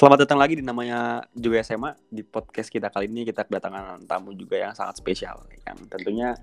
[0.00, 4.32] Selamat datang lagi di namanya juga SMA di podcast kita kali ini kita kedatangan tamu
[4.32, 6.40] juga yang sangat spesial yang tentunya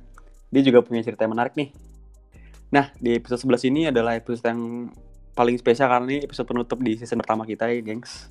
[0.54, 1.74] dia juga punya cerita yang menarik nih.
[2.70, 4.94] Nah di episode 11 ini adalah episode yang
[5.34, 8.30] paling spesial karena ini episode penutup di season pertama kita ya gengs.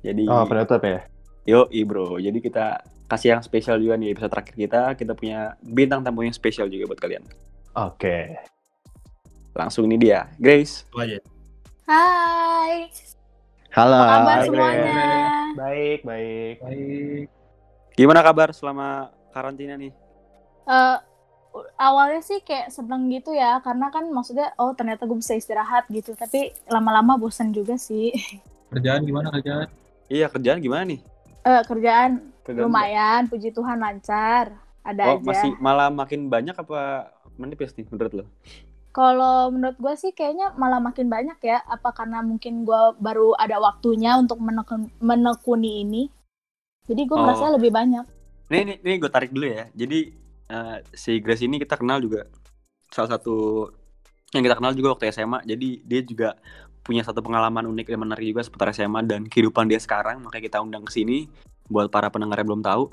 [0.00, 1.04] Jadi Oh, penutup ya?
[1.44, 2.80] yo bro jadi kita
[3.12, 6.88] kasih yang spesial juga nih episode terakhir kita kita punya bintang tamu yang spesial juga
[6.88, 7.28] buat kalian.
[7.76, 8.40] Oke.
[9.52, 10.88] Langsung ini dia Grace.
[10.88, 11.20] Itu aja.
[11.84, 12.88] Hai,
[13.72, 13.96] Halo.
[13.96, 14.48] apa kabar Grace.
[14.52, 14.92] semuanya?
[15.56, 16.56] Baik, baik.
[16.60, 17.24] Baik.
[17.96, 19.92] Gimana kabar selama karantina nih?
[20.68, 20.96] Eh,
[21.80, 26.12] awalnya sih kayak seneng gitu ya, karena kan maksudnya oh ternyata gue bisa istirahat gitu,
[26.12, 28.12] tapi lama-lama bosan juga sih.
[28.68, 29.68] Kerjaan gimana kerjaan?
[30.12, 31.00] Iya kerjaan gimana nih?
[31.40, 34.52] Eh, kerjaan Kerjaan lumayan, puji Tuhan lancar,
[34.84, 35.24] ada Oh aja.
[35.24, 37.08] masih malah makin banyak apa
[37.40, 38.24] menipis nih menurut lo?
[38.92, 43.56] Kalau menurut gue sih kayaknya malah makin banyak ya, apa karena mungkin gue baru ada
[43.56, 46.02] waktunya untuk menekun- menekuni ini,
[46.84, 47.24] jadi gue Oh.
[47.24, 48.04] merasa lebih banyak.
[48.52, 49.72] Nih nih, nih gue tarik dulu ya.
[49.72, 50.12] Jadi
[50.52, 52.28] eh, si Grace ini kita kenal juga
[52.92, 53.64] salah satu
[54.36, 55.40] yang kita kenal juga waktu SMA.
[55.48, 56.36] Jadi dia juga
[56.84, 60.20] punya satu pengalaman unik dan menarik juga seputar SMA dan kehidupan dia sekarang.
[60.20, 61.32] Makanya kita undang ke sini
[61.64, 62.92] buat para pendengar yang belum tahu.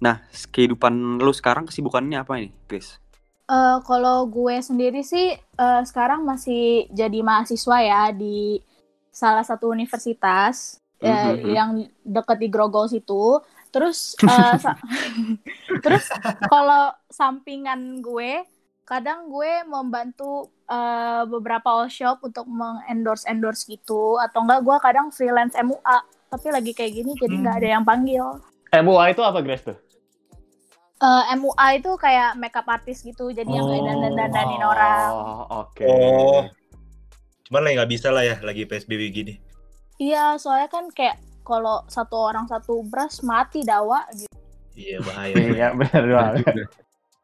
[0.00, 2.96] Nah, kehidupan lu sekarang kesibukannya apa ini, Grace?
[3.50, 8.62] Eh, kalau gue sendiri sih eh, sekarang masih jadi mahasiswa ya di
[9.10, 11.50] salah satu universitas eh, Mhm.
[11.50, 11.70] yang
[12.06, 13.42] deket di Grogol situ.
[13.74, 14.78] Terus eh, sa-
[15.84, 16.06] terus
[16.46, 18.46] kalau sampingan gue
[18.86, 25.06] kadang gue membantu eh, beberapa all shop untuk mengendorse endorse gitu atau enggak gue kadang
[25.10, 25.98] freelance MUA
[26.30, 28.26] tapi lagi kayak gini jadi nggak ada yang panggil.
[28.70, 29.74] MUA itu apa, Grace tuh?
[31.00, 33.88] Eh, MUA itu kayak makeup artist gitu jadi yang kayak Oh.
[33.88, 35.08] dandan-dandanin orang.
[35.10, 35.84] Oh, oke.
[35.84, 36.44] Oh.
[37.48, 39.34] Cuman lah nggak bisa lah ya lagi PSBB gini.
[39.96, 44.28] Iya, soalnya kan kayak kalau satu orang satu beras mati dawa gitu.
[44.76, 45.34] Iya bahaya.
[45.56, 46.68] Iya, benar banget.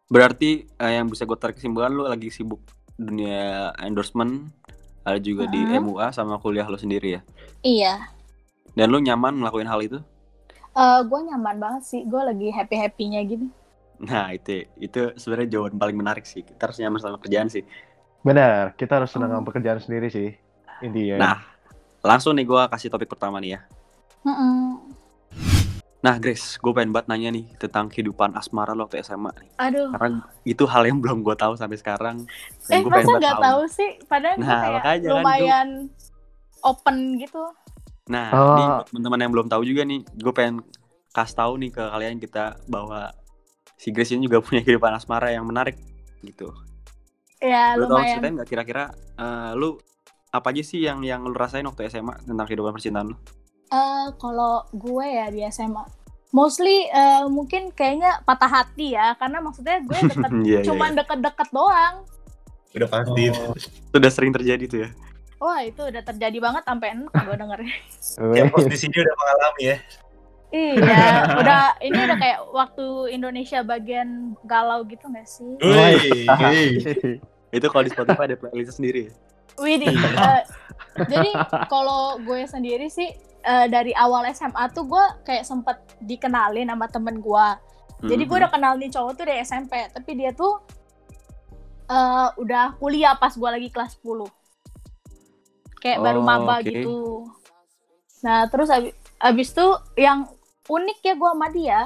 [0.09, 2.65] Berarti eh, yang bisa gue tarik kesimpulan lu lagi sibuk
[2.97, 4.49] dunia endorsement,
[5.05, 5.84] ada juga di Mhm.
[5.84, 7.22] MUA sama kuliah lu sendiri ya.
[7.61, 8.09] Iya.
[8.72, 10.01] Dan lu nyaman ngelakuin hal itu?
[10.72, 13.45] Eh gue nyaman banget sih, gue lagi happy happynya gitu.
[13.99, 16.41] Nah itu itu sebenarnya jawaban paling menarik sih.
[16.41, 17.65] Kita harus nyaman sama kerjaan sih.
[18.21, 19.41] Benar, kita harus senang Oh.
[19.41, 20.31] sama pekerjaan sendiri sih.
[20.81, 21.17] Intinya.
[21.17, 21.37] Nah
[22.03, 23.61] langsung nih gue kasih topik pertama nih ya.
[24.23, 24.83] Mm-mm.
[25.97, 29.51] Nah Grace, gue pengen banget nanya nih tentang kehidupan asmara lo waktu SMA nih.
[29.59, 29.91] Aduh.
[29.91, 32.23] Karena itu hal yang belum gue tahu sampai sekarang.
[32.69, 33.91] Dan Eh gua masa pengen nggak banget tahu sih?
[34.07, 35.69] Padahal gue Nah, kayak makanya kan, lumayan
[36.63, 37.43] open gitu.
[38.07, 38.55] Nah, Oh.
[38.55, 40.57] nih buat teman-teman yang belum tahu juga nih, gue pengen
[41.11, 43.11] kasih tahu nih ke kalian kita bahwa
[43.77, 45.77] si Grace ini juga punya kehidupan asmara yang menarik
[46.21, 46.51] gitu.
[47.37, 48.17] Ya Lu lumayan.
[48.19, 49.77] ceritain nggak kira-kira eh, lu
[50.33, 53.17] apa aja sih yang yang lu rasain waktu SMA tentang kehidupan percintaan lu?
[53.67, 55.85] Eh kalau gue ya di SMA,
[56.31, 60.99] mostly eh, mungkin kayaknya patah hati ya, karena maksudnya gue deket, Iya, iya, cuman iya.
[61.03, 61.95] deket-deket doang.
[62.73, 63.23] Udah pasti.
[63.33, 64.91] Itu udah sering terjadi tuh ya.
[65.37, 67.77] Wah itu udah terjadi banget sampai enak gue dengernya.
[68.41, 69.77] Yang pos di sini udah mengalami ya.
[70.56, 71.05] Iya,
[71.41, 74.09] udah ini udah kayak waktu Indonesia bagian
[74.43, 75.53] galau gitu gak sih?
[75.61, 76.25] Woi.
[77.56, 79.12] Itu kalau di Spotify ada playlist sendiri.
[79.56, 79.89] Widih.
[79.93, 80.43] eh,
[81.06, 81.31] jadi
[81.66, 83.09] kalau gue sendiri sih
[83.43, 87.49] eh, dari awal SMA tuh gue kayak sempet dikenalin sama temen gue.
[88.03, 90.61] Jadi gue udah kenal nih cowok tuh dari SMP, tapi dia tuh
[91.87, 94.28] eh, udah kuliah pas gue lagi kelas 10.
[95.78, 96.66] Kayak baru Oh, maba oke.
[96.66, 96.99] gitu.
[98.21, 100.28] Nah terus abis, abis tuh yang
[100.66, 101.81] unik ya gue sama dia,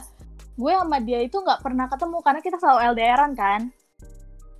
[0.56, 3.60] gue sama dia itu nggak pernah ketemu karena kita selalu LDRan kan.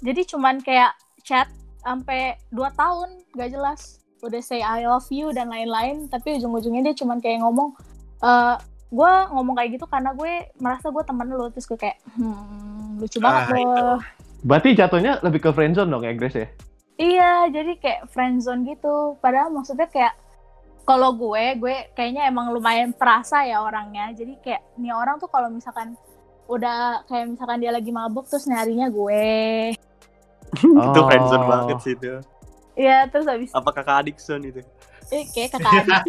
[0.00, 1.48] Jadi cuman kayak chat
[1.84, 4.00] sampai 2 tahun gak jelas.
[4.20, 7.72] Udah say I love you dan lain-lain, tapi ujung-ujungnya dia cuman kayak ngomong
[8.20, 8.56] eh
[8.90, 13.23] gue ngomong kayak gitu karena gue merasa gue temen lu terus gue kayak hmm, lucu
[13.23, 14.00] banget Ah, loh.
[14.43, 16.49] Berarti jatuhnya lebih ke friendzone dong ya, Grace ya?
[17.00, 19.16] Iya, jadi kayak friendzone gitu.
[19.25, 20.12] Padahal maksudnya kayak
[20.90, 24.10] kalau gue, gue kayaknya emang lumayan perasa ya orangnya.
[24.10, 25.94] Jadi kayak nih orang tuh kalau misalkan
[26.50, 29.31] udah kayak misalkan dia lagi mabuk terus nyarinya gue.
[30.58, 31.06] itu Oh.
[31.06, 32.19] friendzone banget sih itu.
[32.75, 34.66] Iya, terus habis Apa kakak adik son itu?
[35.10, 36.00] eh, kayak kakak adik.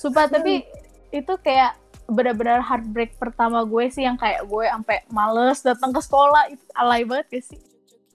[0.00, 0.66] Sumpah, tapi
[1.10, 6.50] itu kayak benar-benar heartbreak pertama gue sih yang kayak gue sampai males datang ke sekolah
[6.50, 7.58] itu alay banget gak sih?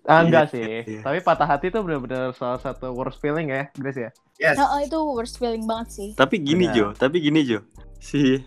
[0.07, 0.63] Ah, enggak Iya, sih.
[0.87, 1.01] iya.
[1.03, 4.11] Tapi patah hati itu benar-benar salah satu worst feeling ya, Grace ya?
[4.37, 4.55] Yes.
[4.55, 6.09] Nah, itu worst feeling banget sih.
[6.15, 6.75] Tapi gini Benar.
[6.75, 7.59] Jo, tapi gini Jo.
[7.97, 8.39] Si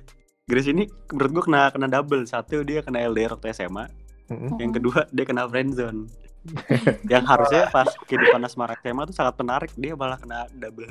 [0.43, 2.25] Grace ini menurut gue kena kena double.
[2.25, 3.85] Satu dia kena LDR waktu SMA,
[4.27, 4.57] Mm-mm.
[4.57, 6.09] yang kedua dia kena friendzone.
[7.13, 10.89] yang harusnya pas kehidupan asmara SMA tuh sangat menarik dia malah kena double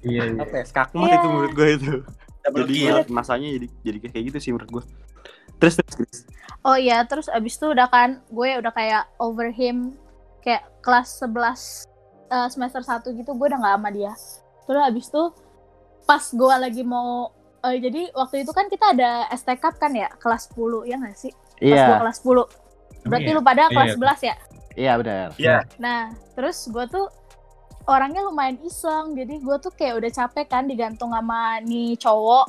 [0.00, 0.36] Iya, iya.
[0.38, 1.16] apa ya skakmat Iya.
[1.16, 1.92] itu menurut gue itu
[2.40, 4.84] Double jadi masanya jadi jadi kayak gitu sih menurut gue
[5.60, 6.18] terus terus, terus.
[6.60, 9.96] Oh iya, terus abis itu udah kan gue udah kayak over him
[10.40, 11.88] kayak kelas 11
[12.32, 14.12] eh, semester 1 gitu gue udah nggak sama dia.
[14.68, 15.22] Terus abis itu
[16.04, 17.32] pas gue lagi mau
[17.64, 21.16] eh, jadi waktu itu kan kita ada ST Cup kan ya kelas 10 ya nggak
[21.16, 21.32] sih?
[21.32, 23.08] Pas gue Iya, kelas 10.
[23.08, 23.36] Berarti iya?
[23.36, 23.96] lu pada Iya, kelas iya.
[23.96, 24.34] 11 ya?
[24.78, 25.28] iya benar.
[25.36, 25.56] Iya.
[25.82, 26.02] Nah,
[26.36, 27.06] terus gue tuh
[27.88, 32.46] orangnya lumayan iseng, jadi gue tuh kayak udah capek kan digantung sama nih cowok.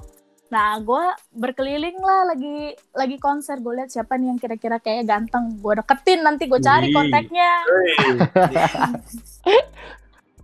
[0.51, 2.57] Nah, gue berkeliling lah lagi
[2.91, 6.87] lagi konser, gue lihat siapa nih yang kira-kira kayak ganteng, gue deketin nanti gue cari
[6.87, 6.93] Wih.
[6.93, 7.51] kontaknya.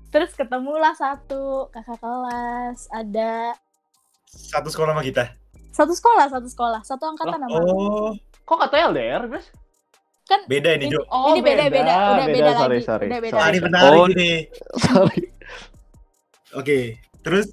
[0.07, 3.51] Terus ketemulah satu kakak kelas, ada
[4.27, 5.24] Satu sekolah sama kita.
[5.69, 7.53] satu sekolah, satu sekolah, satu angkatan sama.
[7.53, 8.10] Oh,
[8.44, 9.48] Kok katanya LDR, guys?
[10.44, 11.00] beda ini, Jo.
[11.07, 13.07] Oh, ini beda, beda, udah beda, sorry, lagi, sorry.
[13.07, 13.33] udah beda.
[13.33, 13.48] Sorry.
[13.50, 14.07] ini menarik Oh.
[14.10, 14.31] ini.
[14.81, 15.21] Sorry.
[16.53, 16.77] Oke,
[17.21, 17.48] terus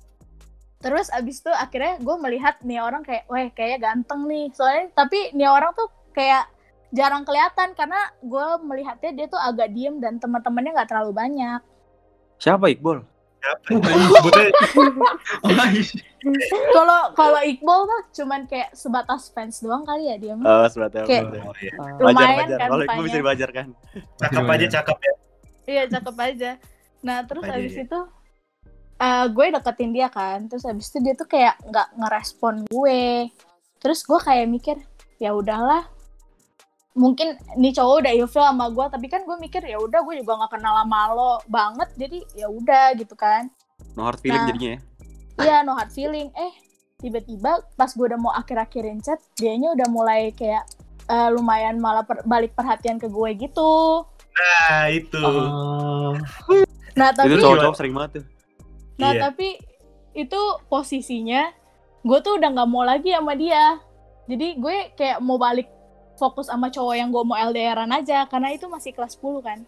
[0.84, 4.52] Terus abis itu akhirnya gue melihat nih orang kayak, wah kayaknya ganteng nih.
[4.52, 6.44] Soalnya tapi nih orang tuh kayak
[6.90, 11.60] jarang kelihatan karena gue melihatnya dia tuh agak diem dan teman-temannya nggak terlalu banyak.
[12.36, 13.00] siapa Iqbal
[15.44, 15.82] Oh, iya.
[16.70, 20.44] Kalau kalau Iqbal mah cuman kayak sebatas fans doang kali ya dia mah.
[20.44, 21.72] oh sebentar Kayak- oh, iya.
[21.74, 23.18] wajar Lumayan wajar kan kalau Iqbal bisa mukanya.
[23.18, 23.66] dibajar kan
[24.16, 25.14] Cakep aja, cakep ya.
[25.64, 26.50] Iya cakep aja.
[27.02, 27.84] Nah terus Apa abis dia?
[27.84, 27.98] itu
[28.98, 30.46] eh, gue deketin dia kan.
[30.46, 33.28] Terus abis itu dia tuh kayak nggak ngerespon gue.
[33.78, 34.76] Terus gue kayak mikir
[35.18, 35.84] ya udahlah.
[36.94, 40.38] Mungkin nih cowok udah ilfil sama gue, tapi kan gue mikir ya udah gue juga
[40.38, 43.50] nggak kenal sama lo banget, jadi ya udah gitu kan.
[43.98, 44.48] no hard feeling Nah.
[44.50, 44.80] jadinya ya
[45.34, 46.30] Iya no hard feeling.
[46.34, 46.52] Eh
[47.02, 50.62] tiba-tiba pas gue udah mau akhir-akhirin chat, dianya udah mulai kayak
[51.10, 54.06] eh, lumayan malah per- balik perhatian ke gue gitu.
[54.34, 55.18] Nah, itu.
[55.18, 56.14] Oh.
[56.94, 58.24] Nah tapi itu cowok-cowok sering banget tuh
[59.00, 59.30] Nah Iya.
[59.30, 59.58] tapi
[60.14, 61.50] itu posisinya
[62.04, 63.80] gue tuh udah nggak mau lagi sama dia.
[64.24, 65.68] Jadi gue kayak mau balik
[66.14, 69.58] fokus sama cowok yang gue mau LDRan aja karena itu masih kelas 10 kan.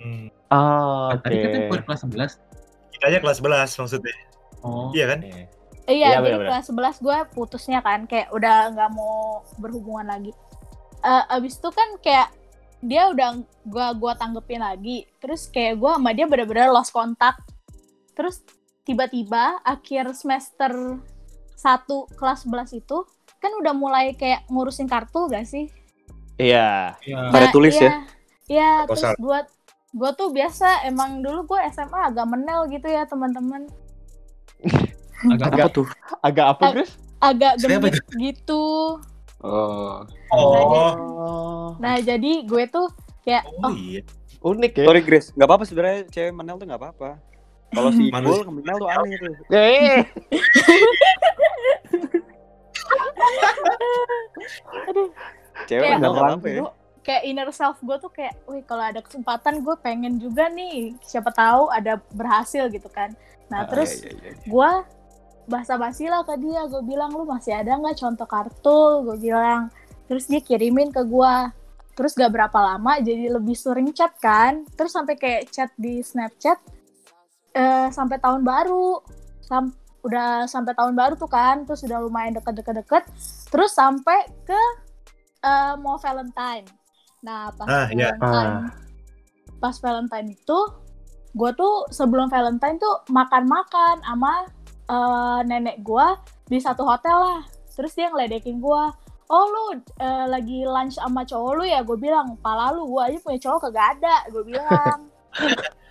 [0.00, 0.26] Hmm.
[0.50, 1.22] Oh, oke.
[1.22, 2.32] Tadi katanya buat kelas 11.
[2.94, 4.14] Kita aja kelas 11 maksudnya.
[4.64, 4.88] Oh.
[4.94, 5.20] Iya kan?
[5.22, 5.46] Eh,
[5.84, 10.32] Iya, iya, jadi kelas 11 gue putusnya kan kayak udah nggak mau berhubungan lagi.
[11.04, 12.32] Eh, abis itu kan kayak
[12.80, 15.04] dia udah gua gua tanggepin lagi.
[15.20, 17.36] Terus kayak gue sama dia bener-bener lost kontak.
[18.14, 18.42] Terus
[18.82, 20.70] tiba-tiba akhir semester
[21.54, 22.98] 1 kelas 11 itu
[23.38, 25.68] kan udah mulai kayak ngurusin kartu gak sih?
[26.34, 26.96] Iya.
[27.00, 27.18] Iya.
[27.28, 28.02] Pada tulis ya?
[28.44, 29.14] Iya, terus Proposal.
[29.16, 29.38] gue
[29.94, 33.70] gue tuh biasa emang dulu gue SMA agak menel gitu ya teman-teman,
[35.24, 35.86] Agak apa tuh
[36.20, 36.90] Agak apa, Ag- Chris?
[37.20, 38.64] agak Siapa gendut gitu.
[39.38, 41.66] oh Oh, Oh.
[41.78, 42.90] Nah jadi gue tuh
[43.22, 44.02] kayak oh oh iya.
[44.42, 44.84] Unik ya.
[44.84, 47.10] sorry Grace nggak apa-apa sebenarnya cewek menel tuh nggak apa-apa
[47.74, 49.32] kalau si Iqbal menel tuh aneh tuh.
[49.50, 50.00] Eh.
[54.88, 55.08] aduh.
[55.66, 56.62] Cewek Kayak- menel nggak apa-apa ya?
[57.04, 61.28] kayak inner self gue tuh kayak, wih kalau ada kesempatan gue pengen juga nih, siapa
[61.28, 63.12] tahu ada berhasil gitu kan.
[63.52, 64.48] Nah Ah, terus iya, iya, iya.
[64.48, 64.70] gue
[65.44, 66.64] basa-basi lah ke dia.
[66.64, 69.68] Gue bilang lu masih ada nggak contoh kartu gue bilang.
[70.08, 71.34] Terus dia kirimin ke gue
[71.94, 74.64] terus gak berapa lama jadi lebih sering chat kan.
[74.72, 76.56] Terus sampai kayak chat di Snapchat
[77.54, 79.00] eh, sampai tahun baru.
[79.40, 83.08] Sam- udah sampai tahun baru tuh kan terus udah lumayan deket-deket-deket.
[83.48, 84.60] Terus sampai ke
[85.40, 86.68] eh, mau Valentine.
[87.24, 88.12] Nah pas Ah, iya.
[88.20, 88.68] Valentine.
[89.62, 90.58] Pas Valentine itu
[91.34, 94.44] gue tuh sebelum Valentine tuh makan-makan sama
[94.90, 96.06] eh, nenek gue
[96.50, 97.40] di satu hotel lah.
[97.72, 98.82] Terus dia ngeledekin gue
[99.24, 99.64] oh lu
[99.98, 101.80] eh, lagi lunch sama cowok lu ya?
[101.80, 104.98] Gue bilang pala lu gue aja punya cowok kagak ada gue bilang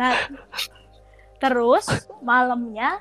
[0.00, 0.16] nah
[1.36, 1.86] terus
[2.20, 3.00] malamnya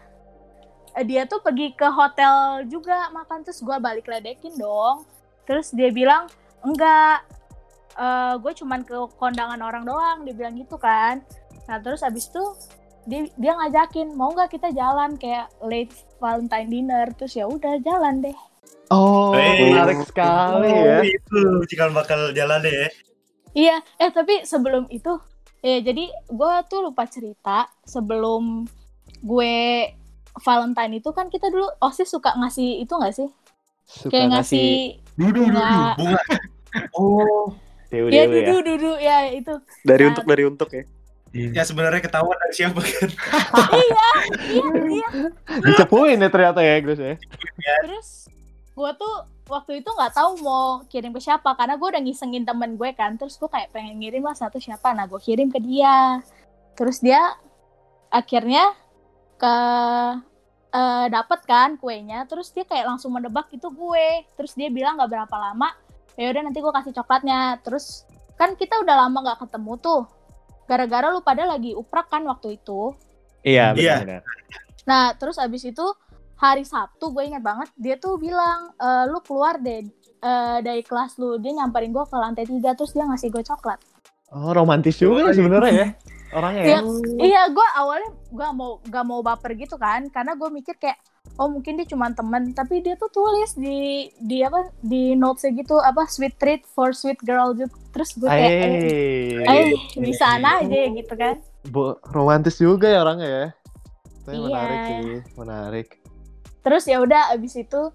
[0.96, 5.08] eh, dia tuh pergi ke hotel juga makan terus gue balik ledekin dong
[5.46, 6.28] terus dia bilang
[6.66, 7.24] enggak
[8.44, 11.24] gue cuman ke kondangan orang doang dia bilang gitu kan
[11.64, 12.44] nah terus abis itu
[13.08, 18.20] dia, dia ngajakin mau nggak kita jalan kayak late Valentine dinner terus ya udah jalan
[18.20, 18.36] deh
[18.94, 19.74] Oh, Hey.
[19.74, 21.02] menarik sekali ya.
[21.02, 21.40] Oh, itu
[21.74, 22.88] cikal bakal jalan deh ya.
[23.56, 25.18] Iya, eh tapi sebelum itu,
[25.66, 28.70] ya jadi gue tuh lupa cerita sebelum
[29.26, 29.58] gue
[30.46, 33.30] Valentine itu kan kita dulu osis suka ngasih itu nggak sih?
[33.86, 35.56] Suka Kayak ngasih, Dudu, dudu.
[35.58, 35.94] Nggak.
[35.98, 36.22] Bunga.
[36.92, 37.56] Oh,
[37.88, 38.48] Dewi ya Dewi ya.
[38.52, 39.54] dudu dudu ya itu.
[39.88, 40.84] dari Nah, untuk dari untuk ya
[41.32, 43.10] ya sebenarnya ketahuan dari siapa kan?
[43.80, 44.10] Iya
[44.92, 45.10] iya.
[45.64, 47.16] Dicepuin ya ternyata ya, Grace ya.
[47.88, 48.28] Terus
[48.76, 49.16] gue tuh
[49.46, 53.14] waktu itu nggak tahu mau kirim ke siapa karena gue udah ngisengin temen gue kan
[53.14, 56.20] terus gue kayak pengen ngirim lah satu siapa nah gue kirim ke dia
[56.74, 57.22] terus dia
[58.10, 58.74] akhirnya
[59.38, 59.56] ke
[60.76, 65.14] eh dapet kan kuenya terus dia kayak langsung menebak itu gue terus dia bilang nggak
[65.14, 65.72] berapa lama
[66.18, 68.04] ya udah nanti gue kasih coklatnya terus
[68.36, 70.02] kan kita udah lama nggak ketemu tuh
[70.66, 72.92] gara-gara lu pada lagi uprak kan waktu itu
[73.46, 74.02] Iya, Iya.
[74.02, 74.22] benar-benar.
[74.90, 75.86] Nah, terus abis itu
[76.36, 79.88] hari Sabtu gue ingat banget dia tuh bilang e, lu keluar deh
[80.20, 81.38] eh, dari kelas lu.
[81.40, 83.80] Dia nyamperin gue ke lantai tiga terus dia ngasih gue coklat.
[84.34, 85.88] Oh, romantis juga ya sebenarnya ya.
[86.36, 86.68] Orangnya ya.
[86.68, 86.80] Iya,
[87.24, 91.00] iya gue awalnya gue mau gak mau baper gitu kan karena gue mikir kayak
[91.40, 95.80] oh mungkin dia cuma temen tapi dia tuh tulis di di apa di notesnya gitu
[95.80, 97.72] apa sweet treat for sweet girl gitu.
[97.96, 99.66] terus gue kayak eh, Eh, eh
[99.96, 101.40] bisa aja ya gitu kan
[101.70, 103.48] bo- romantis juga ya orangnya ya.
[104.26, 104.46] Tapi Iya.
[104.50, 105.88] menarik sih, menarik.
[106.66, 107.94] Terus ya udah abis itu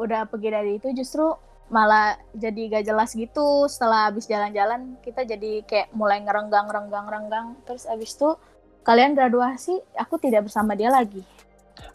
[0.00, 1.36] udah pergi dari itu justru
[1.68, 7.46] malah jadi gak jelas gitu setelah abis jalan-jalan kita jadi kayak mulai ngerenggang renggang renggang
[7.68, 8.32] terus abis itu
[8.86, 11.20] kalian graduasi aku tidak bersama dia lagi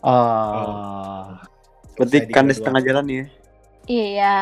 [0.01, 1.37] Oh.
[1.97, 3.25] Berarti Selesai di setengah jalan ya.
[3.89, 4.35] iya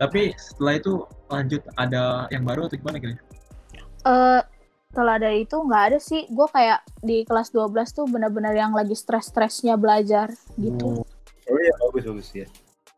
[0.00, 0.92] Tapi setelah itu
[1.28, 3.16] lanjut ada yang baru atau gimana kira?
[4.08, 4.40] eh
[4.88, 8.96] setelah dari itu nggak ada sih gue kayak di kelas 12 tuh benar-benar yang lagi
[8.96, 11.04] stres-stresnya belajar gitu
[11.44, 12.44] Oh iya, bagus bagus ya.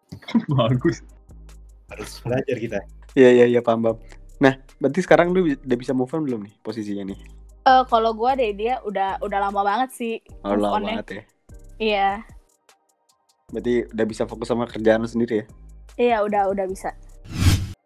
[0.51, 1.07] Bagus.
[1.87, 2.79] Harus belajar kita.
[3.15, 3.97] Iya iya iya paham paham.
[4.39, 7.19] Nah, berarti sekarang lu udah bisa move on belum nih posisinya nih?
[7.63, 10.91] Eh kalau gue deh dia udah udah lama banget sih Oh, move lama on-nya.
[10.97, 11.23] banget ya.
[11.79, 12.11] iya
[13.49, 15.47] Berarti udah bisa fokus sama kerjaan lu sendiri ya.
[15.97, 16.91] iya udah udah bisa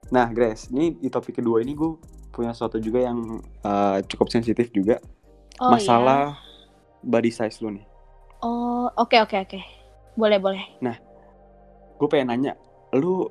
[0.09, 1.93] Nah, Grace, ini di topik kedua ini gue
[2.35, 3.19] punya sesuatu juga yang
[3.63, 4.99] eh, cukup sensitif juga.
[5.61, 5.79] oh iya.
[5.79, 6.23] Masalah
[7.01, 7.87] body size lu nih.
[8.43, 9.61] Oh, oke oke oke.
[10.15, 10.65] Boleh boleh.
[11.95, 12.53] Gue pengen nanya,
[12.93, 13.31] lu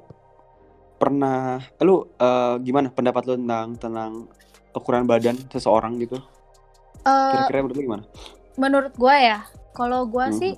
[0.95, 4.11] pernah, lu eh, gimana pendapat lu tentang tentang
[4.71, 6.17] ukuran badan seseorang gitu?
[7.03, 8.03] Eh, Kira-kira menurut lu gimana?
[8.55, 9.37] menurut gua ya,
[9.73, 10.39] kalau gua Hmm.
[10.39, 10.53] sih,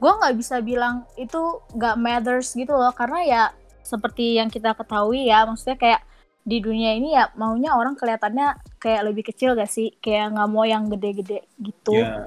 [0.00, 1.38] gua nggak bisa bilang itu
[1.76, 3.42] nggak matters gitu loh, karena ya
[3.82, 6.00] seperti yang kita ketahui ya, maksudnya kayak
[6.48, 10.64] di dunia ini ya maunya orang kelihatannya kayak lebih kecil gak sih, kayak nggak mau
[10.64, 12.00] yang gede-gede gitu.
[12.00, 12.24] Ya,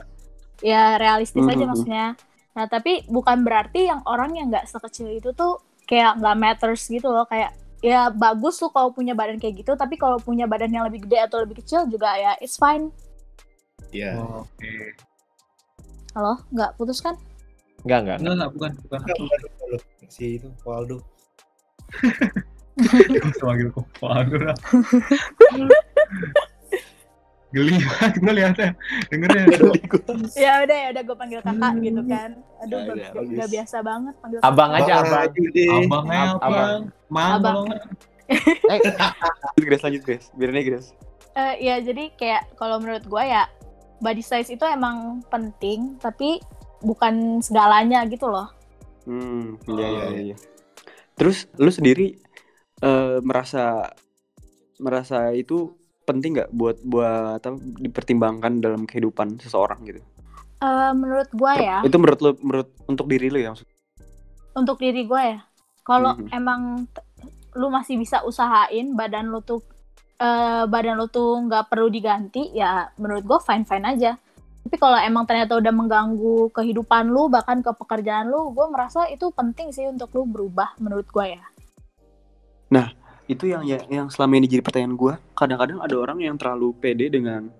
[0.62, 1.70] Ya realistis aja Mhm.
[1.74, 2.08] maksudnya.
[2.54, 5.58] Nah tapi bukan berarti yang orang yang nggak sekecil itu tuh
[5.90, 7.50] kayak nggak matters gitu loh, kayak
[7.82, 11.18] ya bagus tuh kalau punya badan kayak gitu, tapi kalau punya badan yang lebih gede
[11.26, 12.94] atau lebih kecil juga ya it's fine.
[13.90, 14.22] Iya.
[14.22, 14.70] oke.
[16.14, 17.18] Halo, nggak putus kan?
[17.82, 18.18] Enggak, enggak.
[18.22, 19.00] Enggak, enggak, bukan, bukan.
[19.02, 19.82] Enggak, bukan itu loh.
[20.14, 20.98] Si itu Waldo.
[22.82, 24.58] Bisa manggil kok Waldo lah.
[27.52, 28.70] Geli banget gue liatnya.
[29.12, 29.44] Dengernya.
[30.34, 32.30] ya udah ya udah gue panggil kakak gitu kan.
[32.62, 33.52] Aduh, Ya nggak udah, nggak bagus.
[33.52, 34.50] biasa banget panggil kakak.
[34.50, 35.28] Abang aja, abang.
[35.52, 35.68] deh.
[35.70, 36.48] Abangnya Ab- apa?
[36.48, 36.82] abang.
[37.10, 37.58] Mang Abang.
[38.32, 38.40] Eh,
[39.52, 40.28] Lanjut Grace, lanjut Grace.
[40.32, 40.90] Biar nih Grace.
[41.32, 43.44] Eh, ya jadi kayak kalau menurut gue ya
[44.00, 46.40] body size itu emang penting, tapi
[46.80, 48.48] bukan segalanya gitu loh.
[49.04, 50.12] Hmm, iya iya Oh.
[50.14, 50.36] iya.
[51.14, 52.16] Terus lu sendiri
[52.82, 53.88] eh, merasa
[54.78, 55.72] merasa itu
[56.02, 60.02] penting nggak buat buat apa dipertimbangkan dalam kehidupan seseorang gitu?
[60.62, 63.66] Eh, menurut gue ya, Itu menurut lu menurut untuk diri lu ya maksud?
[64.52, 65.40] untuk diri gue ya,
[65.82, 66.28] kalau Mhm.
[66.36, 67.06] emang t-
[67.56, 69.64] lu masih bisa usahain badan lu tuh
[70.20, 74.12] eh, badan lu tuh nggak perlu diganti, ya menurut gue fine fine aja.
[74.62, 79.34] Tapi kalau emang ternyata udah mengganggu kehidupan lu, bahkan ke pekerjaan lu, gue merasa itu
[79.34, 81.42] penting sih untuk lu berubah menurut gue ya.
[83.28, 85.14] Itu yang yang, yang selama ini jadi pertanyaan gua.
[85.36, 87.52] Kadang-kadang ada orang yang terlalu pede dengan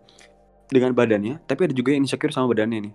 [0.72, 2.94] dengan badannya, tapi ada juga yang insecure sama badannya nih.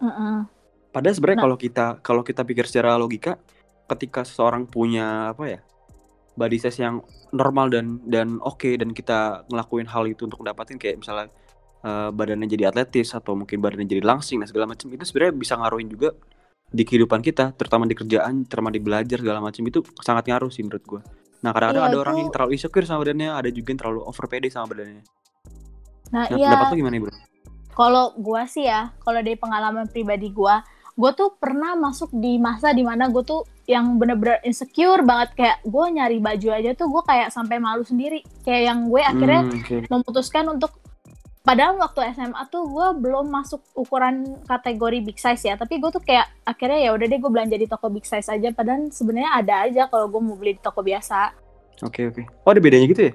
[0.00, 0.48] Mm-mm.
[0.90, 1.44] Padahal sebenarnya Nah.
[1.46, 3.36] kalau kita kalau kita pikir secara logika,
[3.92, 5.60] ketika seseorang punya apa ya
[6.34, 7.04] body size yang
[7.36, 11.28] normal dan dan oke dan kita ngelakuin hal itu untuk mendapatkan kayak misalnya
[11.84, 15.54] eh, badannya jadi atletis atau mungkin badannya jadi langsing dan segala macam itu sebenarnya bisa
[15.60, 16.16] ngaruhin juga
[16.70, 20.62] di kehidupan kita, terutama di kerjaan, terutama di belajar segala macam itu sangat ngaruh sih
[20.62, 21.02] menurut gua.
[21.40, 24.00] Nah kadang-kadang Iya, ada orang itu- yang terlalu insecure sama badannya, ada juga yang terlalu
[24.04, 25.02] over pede sama badannya.
[26.10, 26.46] Nah, Nah iya.
[26.48, 27.12] pendapat lu gimana bro?
[27.70, 30.60] kalau gua sih ya, kalau dari pengalaman pribadi gua,
[30.92, 35.56] gua tuh pernah masuk di masa di mana gua tuh yang bener-bener insecure banget kayak
[35.64, 38.20] gua nyari baju aja tuh gua kayak sampai malu sendiri.
[38.42, 39.76] Kayak yang gue akhirnya Hmm, oke.
[39.86, 40.76] memutuskan untuk
[41.40, 46.00] padahal waktu SMA tuh gua belum masuk ukuran kategori big size ya, tapi gue tuh
[46.00, 48.48] kayak akhirnya ya udah deh gue belanja di toko big size aja.
[48.50, 51.32] Padahal sebenarnya ada aja kalau gue mau beli di toko biasa.
[51.80, 52.22] Oke oke.
[52.44, 53.14] Oh ada bedanya gitu ya?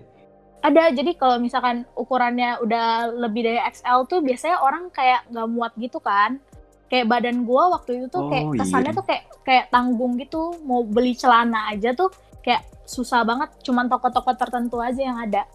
[0.59, 5.73] Ada, jadi kalau misalkan ukurannya udah lebih dari XL tuh biasanya orang kayak nggak muat
[5.77, 6.41] gitu kan.
[6.85, 8.61] kayak badan gue waktu itu tuh kayak Oh, iya.
[8.61, 12.13] kesannya tuh kayak kayak tanggung gitu mau beli celana aja tuh
[12.45, 15.49] kayak susah banget cuman toko-toko tertentu aja yang ada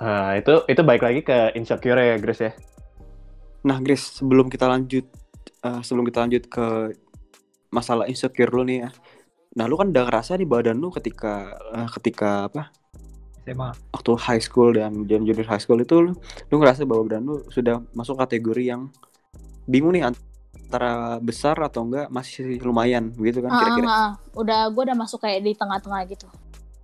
[0.00, 2.52] Nah, itu itu baik lagi ke insecure ya, Grace ya.
[3.68, 5.04] Nah, Grace, sebelum kita lanjut
[5.60, 6.96] eh, sebelum kita lanjut ke
[7.68, 8.90] masalah insecure lu nih ya.
[9.60, 12.72] Nah, lu kan udah ngerasa nih badan lu ketika eh, ketika apa?
[13.44, 16.12] SMA Waktu high school dan dan junior high school itu lu,
[16.48, 18.88] lu ngerasa bahwa badan lu sudah masuk kategori yang
[19.68, 23.86] bingung nih antara besar atau enggak masih lumayan gitu kan Ah, kira-kira.
[23.86, 24.10] ah, ah.
[24.38, 26.26] udah gue udah masuk kayak di tengah-tengah gitu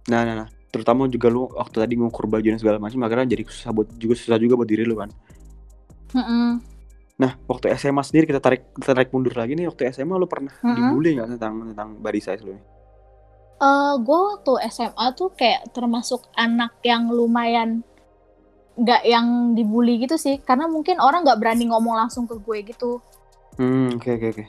[0.06, 0.48] Nah, nah, nah.
[0.72, 4.14] Terutama juga lu waktu tadi ngukur baju dan segala macam akhirnya jadi susah buat juga
[4.18, 5.10] susah juga buat diri lu kan.
[6.14, 6.60] Mm-mm.
[7.22, 10.52] Nah, waktu SMA sendiri kita tarik kita tarik mundur lagi nih waktu SMA lu pernah
[10.64, 10.76] Mm-mm.
[10.76, 12.52] dibully nggak tentang tentang body size lu?
[12.56, 12.64] nih?
[13.56, 17.70] Eh, gue waktu SMA tuh kayak termasuk anak yang lumayan
[18.76, 23.00] nggak yang dibully gitu sih karena mungkin orang nggak berani ngomong langsung ke gue gitu
[23.58, 24.44] Hmm, oke oke oke.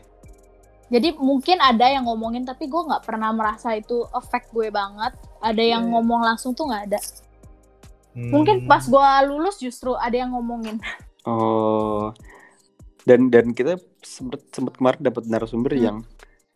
[0.88, 5.60] Jadi mungkin ada yang ngomongin tapi gue nggak pernah merasa itu efek gue banget ada
[5.60, 5.92] yang Iya.
[5.94, 7.00] ngomong langsung tuh nggak ada
[8.12, 8.34] Hmm.
[8.34, 10.80] mungkin pas gue lulus justru ada yang ngomongin
[11.28, 12.16] Oh.
[13.04, 15.84] Dan dan kita sempet sempet kemarin dapat narasumber Hmm.
[15.84, 15.98] yang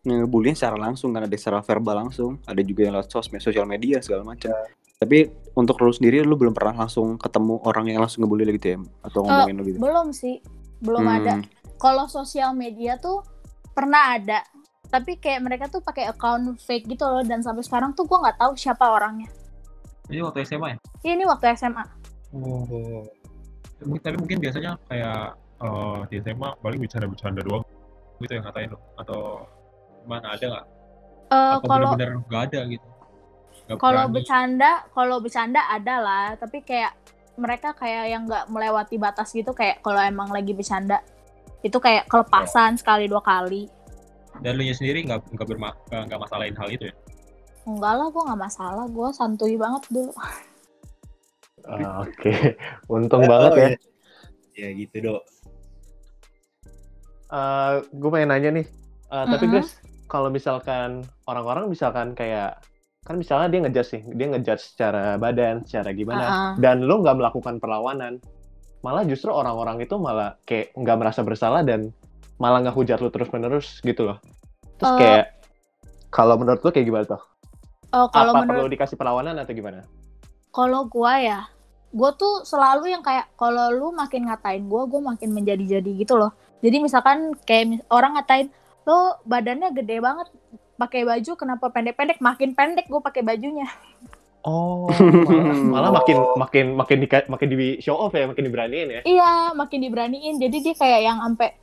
[0.02, 4.00] ngebully secara langsung kan ada secara verbal langsung, ada juga yang lewat sosmed, sosial media
[4.00, 4.50] segala macam.
[4.96, 8.78] Tapi untuk lu sendiri lu belum pernah langsung ketemu orang yang langsung ngebully gitu ya
[9.02, 9.78] atau ngomongin lu gitu.
[9.78, 10.40] belum sih
[10.80, 11.16] belum Hmm.
[11.16, 11.32] ada
[11.76, 13.20] kalau sosial media tuh
[13.72, 14.40] pernah ada.
[14.92, 18.36] Tapi kayak mereka tuh pakai account fake gitu loh dan sampai sekarang tuh gue nggak
[18.36, 19.28] tahu siapa orangnya.
[20.12, 20.78] Ini waktu SMA ya?
[21.04, 21.84] Ini waktu SMA
[22.36, 23.04] oh.
[23.82, 27.64] Tapi mungkin biasanya kayak eh, di SMA paling bercanda-bercanda doang
[28.22, 29.20] gitu yang ngatain lo atau
[30.06, 30.66] mana ada nggak?
[31.32, 32.86] Eh, atau kalau bener-bener nggak ada gitu?
[33.78, 34.14] Kalau berani.
[34.14, 36.26] bercanda kalau bercanda ada lah.
[36.38, 36.92] Tapi kayak
[37.40, 39.50] mereka kayak yang nggak melewati batas gitu.
[39.56, 41.02] Kayak kalau emang lagi bercanda
[41.62, 43.66] itu kayak kelepasan sekali dua kali
[44.42, 46.94] dan lu nya sendiri nggak nggak berma nggak masalahin hal itu ya
[47.62, 50.10] enggak lah gue nggak masalah gue santuy banget dulu
[51.62, 52.58] Ah, Oke,
[52.90, 53.62] untung Oh, banget ya.
[53.62, 53.78] iya.
[54.52, 55.22] Ya gitu, Dok.
[57.94, 58.66] gue pengen nanya nih,
[59.12, 59.60] Eh, tapi Mm-mm.
[59.60, 59.76] Grace,
[60.08, 62.58] kalau misalkan orang-orang misalkan kayak
[63.04, 66.52] kan misalnya dia ngejudge sih, dia ngejudge secara badan, secara gimana, Ah-ah.
[66.56, 68.18] dan lu nggak melakukan perlawanan,
[68.82, 71.90] malah justru orang-orang itu malah kayak nggak merasa bersalah dan
[72.42, 74.18] malah nggak hujat lu terus-menerus gitu loh.
[74.78, 75.24] Terus Eh, kayak
[76.10, 77.22] kalau menurut lu kayak gimana tuh?
[77.96, 79.80] oh kalau Apa menurut perlu dikasih perlawanan atau gimana?
[80.52, 81.48] kalau gue ya
[81.92, 86.32] gue tuh selalu yang kayak kalau lu makin ngatain gue gue makin menjadi-jadi gitu loh
[86.64, 88.48] jadi misalkan kayak mis- orang ngatain
[88.88, 90.28] lo badannya gede banget
[90.80, 93.68] pakai baju kenapa pendek-pendek makin pendek gue pakai bajunya
[94.42, 99.00] Oh, malah, malah makin makin makin di makin di show off ya, makin diberaniin ya.
[99.06, 101.54] iya makin diberaniin jadi dia kayak yang ampe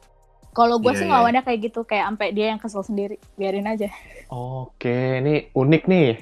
[0.50, 1.12] kalau gue Iya, sih iya.
[1.12, 3.92] ngelawannya kayak gitu kayak ampe dia yang kesel sendiri biarin aja
[4.30, 6.13] Oke, ini unik nih.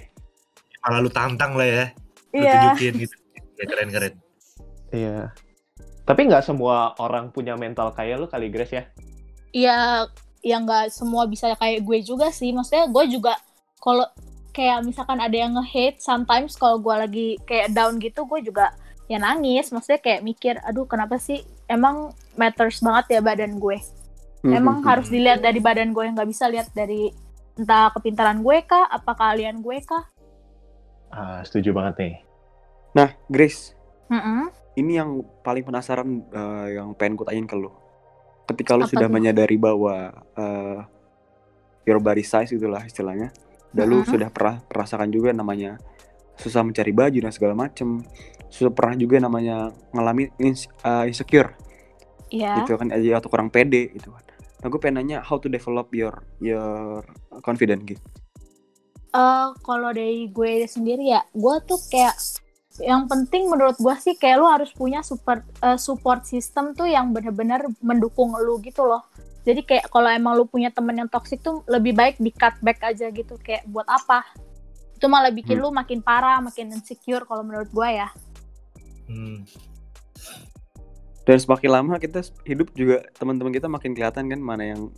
[0.79, 1.85] Malah lu tantang lah ya.
[2.31, 3.15] Lu iya tunjukin gitu.
[3.53, 4.13] Ya keren-keren.
[4.89, 5.17] Iya.
[6.03, 8.83] Tapi nggak semua orang punya mental kayak lu kali Grace ya.
[9.51, 10.07] iya
[10.39, 13.35] yang nggak semua bisa kayak gue juga sih maksudnya gue juga
[13.77, 14.07] kalau
[14.57, 18.73] kayak misalkan ada yang nge-hate sometimes kalau gue lagi kayak down gitu gue juga
[19.05, 21.39] ya nangis maksudnya kayak mikir aduh kenapa sih
[21.69, 23.77] emang matters banget ya badan gue
[24.37, 27.09] Hmm, emang harus dilihat dari badan gue nggak bisa lihat dari
[27.53, 30.05] entah kepintaran gue kah apa kalian gue kah
[31.07, 32.15] Ah, setuju banget nih.
[32.93, 33.71] Nah, Grace,
[34.07, 34.51] Mm-mm.
[34.75, 37.71] ini yang paling penasaran eh, yang pengen gue tanyain ke lu.
[38.45, 39.15] Ketika lu Apa sudah tuh?
[39.15, 39.95] menyadari bahwa
[40.35, 40.79] eh,
[41.83, 43.31] your body size itulah istilahnya,
[43.77, 44.09] dan lu Mm-mm.
[44.09, 45.77] sudah pernah merasakan juga namanya
[46.37, 48.01] susah mencari baju dan segala macem,
[48.49, 51.53] sudah pernah juga namanya ngalamin ins- eh, insecure,
[52.33, 52.61] Iya.
[52.65, 54.25] gitu kan, aja atau kurang pede gitu kan.
[54.57, 57.05] Nah, gue pengen nanya how to develop your your
[57.45, 58.01] confidence gitu.
[59.13, 62.17] Eh, kalau dari gue sendiri ya, gue tuh kayak
[62.77, 67.09] yang penting menurut gue sih kayak lu harus punya support eh, support system tuh yang
[67.09, 69.01] bener-bener mendukung lu gitu loh.
[69.47, 72.83] Jadi kayak kalau emang lu punya temen yang toxic tuh lebih baik di cut back
[72.83, 74.27] aja gitu kayak buat apa?
[74.99, 75.63] Itu malah bikin Hmm.
[75.63, 78.11] lu makin parah, makin insecure kalau menurut gue ya.
[79.07, 79.47] Hmm.
[81.23, 84.91] Dan semakin lama kita hidup juga teman-teman kita makin kelihatan kan mana yang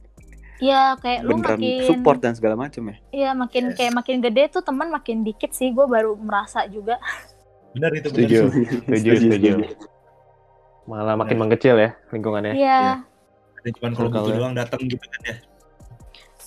[0.59, 2.95] Iya kayak lu makin support dan segala macem ya.
[3.13, 3.77] Iya makin Yes.
[3.79, 6.99] kayak makin gede tuh teman makin dikit sih gue baru merasa juga.
[7.77, 8.27] Benar itu benar.
[8.27, 8.39] Setuju.
[8.81, 9.51] Setuju, setuju.
[10.89, 12.53] Malah makin mengecil ya lingkungannya.
[12.57, 13.08] Iya.
[13.59, 14.37] Ada cuman kalau butuh ya.
[14.39, 15.35] doang datang gitu kan ya.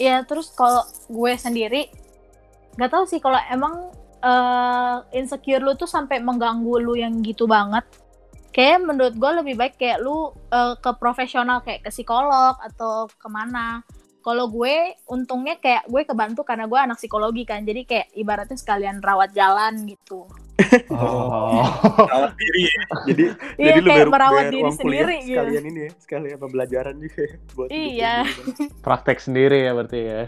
[0.00, 1.92] Iya terus kalau gue sendiri
[2.80, 3.92] nggak tahu sih kalau emang
[4.24, 7.84] eh, insecure lu tuh sampai mengganggu lu yang gitu banget.
[8.52, 13.28] kayak menurut gue lebih baik kayak lu eh, ke profesional kayak ke psikolog atau ke
[13.32, 13.80] mana
[14.22, 19.02] kalau gue untungnya kayak gue kebantu karena gue anak psikologi kan jadi kayak ibaratnya sekalian
[19.02, 20.30] rawat jalan gitu
[20.88, 21.62] Oh.
[22.12, 22.62] Rawat diri.
[23.04, 23.24] Jadi
[23.56, 26.36] iya jadi lu bayar- merawat bayar diri uang kuliah sendiri gitu sekalian ini ya, sekalian
[26.36, 28.14] pembelajaran juga ya buat hidup Iya.
[28.84, 30.22] Praktek sendiri ya berarti ya.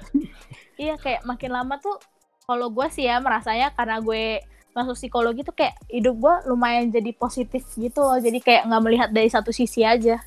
[0.74, 1.96] iya kayak makin lama tuh
[2.42, 7.10] kalau gue sih ya merasanya karena gue masuk psikologi tuh kayak hidup gue lumayan jadi
[7.12, 10.18] positif gitu loh jadi kayak nggak melihat dari satu sisi aja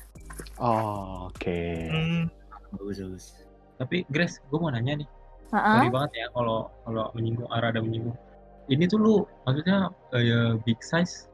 [0.56, 1.60] Oh, oke.
[1.86, 2.26] Hmm,
[2.72, 3.26] bagus bagus.
[3.76, 5.08] Tapi Grace, gue mau nanya nih.
[5.48, 5.74] Heeh.
[5.76, 8.14] Sorry banget ya kalau kalau menyinggung arah ada menyinggung.
[8.68, 9.16] Ini tuh lu
[9.48, 11.28] maksudnya kayak big size,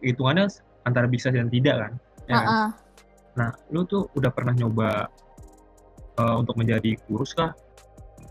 [0.00, 0.48] hitungannya
[0.88, 1.92] antara big size dan tidak kan?
[2.28, 2.48] Ya kan?
[2.48, 2.70] Heeh.
[3.38, 5.06] Nah, lu tuh udah pernah nyoba
[6.18, 7.52] eh, untuk menjadi kurus kah?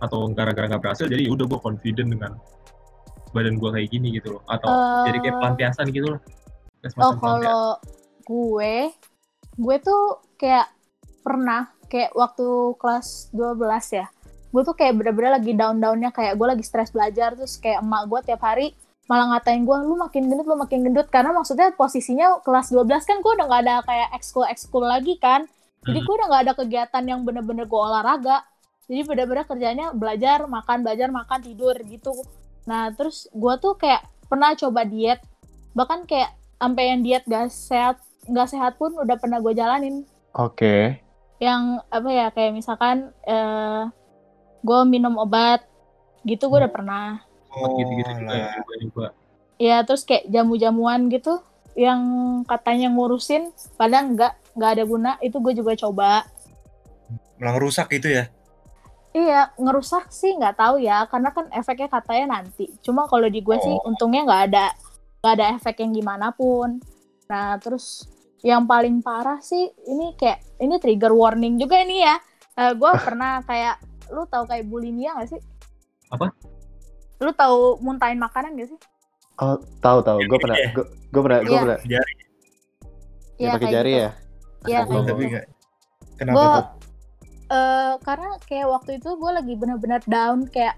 [0.01, 2.37] Atau gara-gara nggak berhasil, jadi udah gue confident dengan
[3.33, 4.41] badan gue kayak gini gitu loh?
[4.49, 6.21] Atau Eh, jadi kayak pelampiasan gitu loh?
[7.01, 7.81] Oh kalau
[8.23, 8.93] gue,
[9.57, 10.03] gue tuh
[10.37, 10.69] kayak
[11.25, 14.07] pernah kayak waktu kelas 12 ya.
[14.51, 18.19] Gue tuh kayak bener-bener lagi down-downnya kayak gue lagi stres belajar terus kayak emak gue
[18.31, 18.73] tiap hari
[19.07, 21.07] malah ngatain gue lu makin gendut lu makin gendut.
[21.07, 25.47] Karena maksudnya posisinya kelas 12 kan gue udah nggak ada kayak ekskul ekskul lagi kan.
[25.87, 28.43] Jadi gue udah nggak ada kegiatan yang bener-bener gue olahraga.
[28.87, 32.11] Jadi bener-bener kerjanya belajar makan belajar makan tidur gitu.
[32.67, 35.23] Nah terus gue tuh kayak pernah coba diet.
[35.71, 40.03] Bahkan kayak sampai yang diet gak sehat nggak sehat pun udah pernah gue jalanin.
[40.35, 41.01] Oke.
[41.37, 43.85] yang apa ya kayak misalkan eh
[44.67, 45.63] gue minum obat
[46.21, 47.05] gitu gue udah pernah
[47.47, 48.53] Sempat gitu-gitu juga ya, alah.
[48.53, 49.05] juga juga.
[49.57, 51.39] ya terus kayak jamu-jamuan gitu
[51.73, 52.01] yang
[52.43, 56.27] katanya ngurusin padahal nggak nggak ada guna itu gue juga coba
[57.37, 58.25] Malah ngerusak gitu ya.
[59.13, 63.57] iya ngerusak sih nggak tahu ya karena kan efeknya katanya nanti cuma kalau di gue
[63.57, 63.87] sih Oh.
[63.87, 64.65] untungnya nggak ada
[65.17, 66.77] nggak ada efek yang gimana pun
[67.25, 68.05] nah terus
[68.39, 72.15] yang paling parah sih ini kayak ini trigger warning juga ini ya
[72.73, 73.77] gue pernah kayak
[74.09, 75.41] lu tahu kayak bulimia gak sih
[76.07, 76.31] Apa?
[77.17, 78.79] lu tahu muntahin makanan gak sih
[79.37, 80.17] Oh, tahu tahu.
[80.25, 80.69] Gue pernah Iya.
[80.73, 81.61] gue gue pernah gue Iya.
[81.61, 82.13] pernah Jari.
[83.37, 84.01] ya, pakai jari gitu.
[84.01, 84.09] ya.
[84.65, 84.87] Iya, kayak.
[84.89, 85.27] Tapi gitu.
[85.29, 85.45] enggak.
[86.17, 86.65] Kenapa Gua- tuh?
[87.47, 90.75] Eh, karena kayak waktu itu gue lagi bener-bener down kayak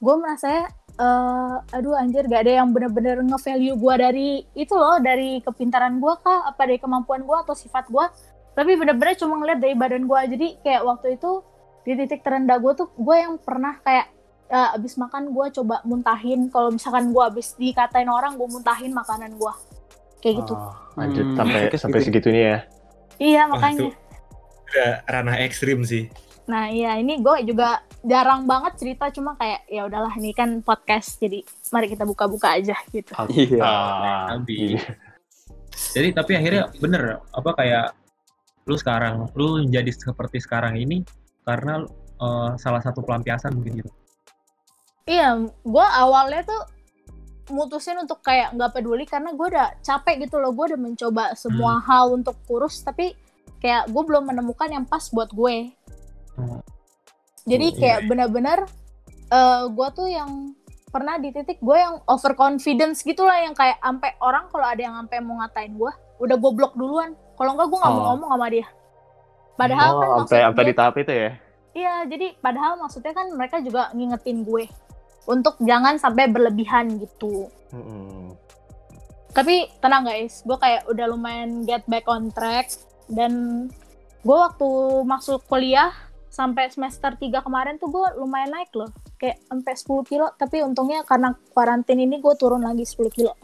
[0.00, 0.48] gue merasa
[0.94, 6.14] eh aduh anjir gak ada yang bener-bener nge-value gue dari itu loh dari kepintaran gue
[6.18, 8.06] kah apa dari kemampuan gue atau sifat gue
[8.52, 11.42] tapi bener-bener cuma ngeliat dari badan gue jadi kayak waktu itu
[11.84, 14.08] di titik terendah gue tuh gue yang pernah kayak
[14.46, 19.36] eh, abis makan gue coba muntahin kalau misalkan gue abis dikatain orang gue muntahin makanan
[19.36, 19.52] gue
[20.18, 22.58] kayak gitu Oh, lanjut Hmm, sampai sampai segitu segitunya ya.
[23.16, 23.86] iya makanya itu
[24.64, 26.08] udah ranah ekstrim sih.
[26.44, 31.16] Nah iya ini gue juga jarang banget cerita cuma kayak ya udahlah ini kan podcast
[31.16, 33.12] jadi mari kita buka-buka aja gitu.
[33.28, 33.60] Iya.
[33.60, 34.76] Ah, Nabi.
[34.76, 34.82] iya.
[35.94, 37.86] Jadi tapi akhirnya bener apa kayak
[38.64, 41.04] lu sekarang lu jadi seperti sekarang ini
[41.44, 41.84] karena
[42.20, 43.90] eh, salah satu pelampiasan mungkin gitu.
[45.04, 46.62] Iya gue awalnya tuh
[47.52, 51.76] mutusin untuk kayak nggak peduli karena gue udah capek gitu loh gue udah mencoba semua
[51.84, 53.12] hal untuk kurus tapi
[53.60, 55.76] kayak gue belum menemukan yang pas buat gue.
[56.40, 56.60] Hmm.
[57.44, 58.58] Jadi Oh, kayak benar-benar
[59.28, 60.56] eh gue tuh yang
[60.88, 64.94] pernah di titik gue yang overconfidence gitu lah yang kayak sampai orang kalau ada yang
[64.94, 68.06] sampai mau ngatain gue udah gue blok duluan kalau enggak gue nggak mau Oh.
[68.14, 68.66] ngomong sama dia
[69.54, 71.30] padahal kan Oh, maksud sampai sampai di tahap itu ya.
[71.72, 74.66] iya jadi padahal maksudnya kan mereka juga ngingetin gue
[75.24, 78.34] untuk jangan sampai berlebihan gitu Mm-mm.
[79.30, 82.70] tapi tenang guys gue kayak udah lumayan get back on track
[83.08, 83.66] dan
[84.20, 84.68] gue waktu
[85.02, 85.90] masuk kuliah
[86.28, 91.02] sampai semester 3 kemarin tuh gue lumayan naik loh kayak sampai 10 kilo tapi untungnya
[91.02, 93.34] karena karantin ini gue turun lagi 10 kilo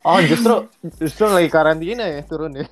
[0.00, 0.64] Oh, justru
[0.96, 2.64] justru lagi karantina ya turun ya.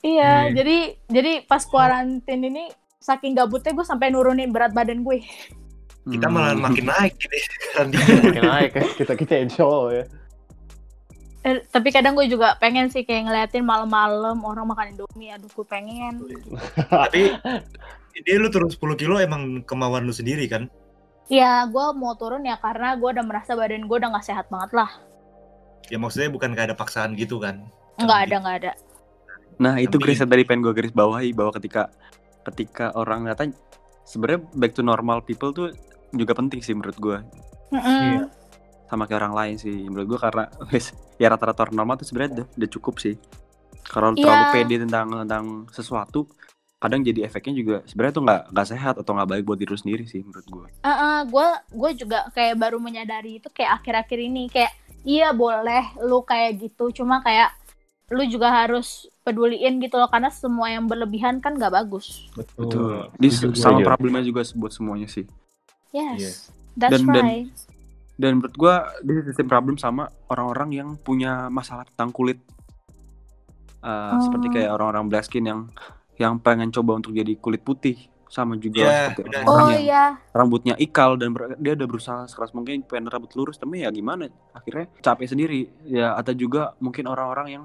[0.00, 0.54] Iya Hmm.
[0.54, 5.22] jadi jadi pas karantin ini saking gabutnya gue sampai nurunin berat badan gue
[6.04, 6.34] Kita Hmm.
[6.34, 7.36] malah makin naik gitu.
[8.24, 8.84] Makin naik ya.
[8.96, 10.04] Kita kita insya ya.
[11.40, 15.62] Eh, tapi kadang gue juga pengen sih kayak ngeliatin malam-malam orang makan indomie aduh gue
[15.62, 16.24] pengen
[16.82, 17.36] Tapi
[18.16, 20.66] ini lu turun 10 kilo emang kemauan lu sendiri kan?
[21.26, 24.72] ya gue mau turun ya karena gue udah merasa badan gue udah nggak sehat banget
[24.74, 24.88] lah
[25.86, 27.68] Ya maksudnya bukan kayak ada paksaan gitu kan?
[27.98, 28.72] nggak ada nggak ada
[29.58, 31.90] Nah itu Grace tadi pengen gue garis bawahi bahwa ketika
[32.46, 33.52] ketika orang ngatain
[34.02, 35.74] sebenarnya back to normal people tuh
[36.10, 37.18] juga penting sih menurut gue
[37.68, 37.84] Mm-mm.
[37.84, 38.24] Iya.
[38.88, 42.40] sama kayak orang lain sih menurut gue karena wes ya rata-rata orang normal tuh sebenarnya
[42.40, 43.14] udah, udah cukup sih
[43.84, 44.24] kalau Iya.
[44.24, 46.24] terlalu pede tentang tentang sesuatu
[46.78, 50.04] kadang jadi efeknya juga sebenarnya tuh nggak nggak sehat atau nggak baik buat diri sendiri
[50.06, 50.66] sih menurut gue
[51.28, 56.62] gue gue juga kayak baru menyadari itu kayak akhir-akhir ini kayak iya boleh lu kayak
[56.62, 57.50] gitu cuma kayak
[58.08, 62.24] lu juga harus peduliin gitu loh karena semua yang berlebihan kan nggak bagus.
[62.32, 62.92] betul, Betul.
[63.14, 65.28] Di sama problemnya juga buat semuanya sih.
[65.90, 66.16] Yes.
[66.16, 66.32] Iya.
[66.74, 67.50] That's Dan- dan- right.
[68.14, 72.40] Dan menurut gua this is the same problem sama orang-orang yang punya masalah tentang kulit.
[73.78, 74.20] Uh, Oh.
[74.20, 75.60] Seperti kayak orang-orang black skin yang
[76.16, 77.94] yang pengen coba untuk jadi kulit putih
[78.26, 79.40] sama juga Iya, seperti benar.
[79.40, 83.30] orang Oh yang iya, rambutnya ikal dan ber- dia udah berusaha sekeras mungkin pengen rambut
[83.32, 87.64] lurus tapi ya gimana akhirnya capek sendiri ya atau juga mungkin orang-orang yang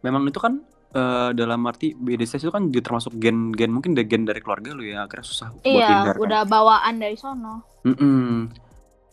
[0.00, 4.24] memang itu kan eh, dalam arti BDSS itu kan juga termasuk gen-gen mungkin ada gen
[4.24, 6.20] dari keluarga lu ya akhirnya susah buat iya, hindarkan.
[6.22, 7.54] udah bawaan dari sono.
[7.82, 8.48] Mm-mm.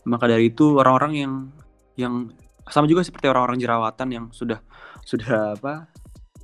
[0.04, 1.32] Maka dari itu orang-orang yang
[1.94, 2.14] yang
[2.64, 4.58] sama juga seperti orang-orang jerawatan yang sudah
[5.02, 5.86] sudah apa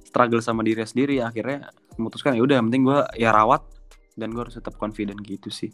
[0.02, 3.62] struggle sama diri sendiri akhirnya memutuskan ya udah yang penting gue ya rawat
[4.14, 5.72] dan gue harus tetap confident gitu sih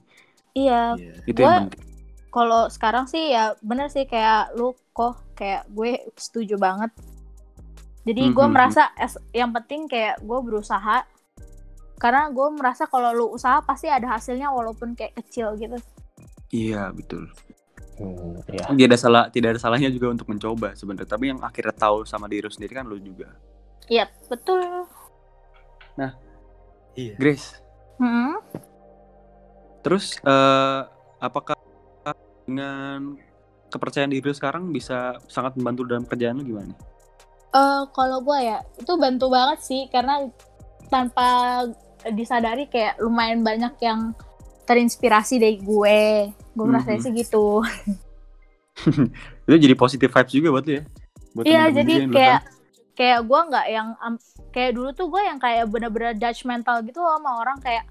[0.52, 1.14] Iya, Iya.
[1.24, 1.82] itu yang Gua- penting
[2.28, 6.92] kalau sekarang sih ya bener sih kayak lu kok kayak gue setuju banget.
[8.08, 8.52] Jadi gue Mhm.
[8.52, 11.04] merasa es- yang penting kayak gue berusaha
[11.98, 15.76] karena gue merasa kalau lu usaha pasti ada hasilnya walaupun kayak kecil gitu.
[16.48, 17.28] iya betul
[17.98, 18.64] Hmm, iya.
[18.70, 22.24] tidak ada salah tidak ada salahnya juga untuk mencoba sebenarnya tapi yang akhirnya tahu sama
[22.24, 23.28] diri lu sendiri kan lu juga
[23.84, 24.62] Iya betul.
[26.94, 27.14] Iya.
[27.14, 27.58] Grace
[27.98, 28.38] Hmm.
[29.82, 30.80] terus eh,
[31.18, 31.58] apakah
[32.42, 33.18] dengan
[33.68, 36.72] kepercayaan diri lu sekarang bisa sangat membantu dalam kerjaan lu gimana
[37.48, 40.28] Eh, kalau gue ya itu bantu banget sih karena
[40.92, 41.64] tanpa
[42.12, 44.12] disadari kayak lumayan banyak yang
[44.64, 46.28] terinspirasi dari gue.
[46.52, 47.00] Gue merasa Mhm.
[47.00, 47.64] sih gitu.
[49.48, 50.82] itu jadi positive vibes juga buat lu ya
[51.34, 52.40] buat Iya jadi kayak
[52.94, 57.18] kayak gue nggak yang am- kayak dulu tuh gue yang kayak bener-bener judgmental gitu loh
[57.18, 57.86] sama orang kayak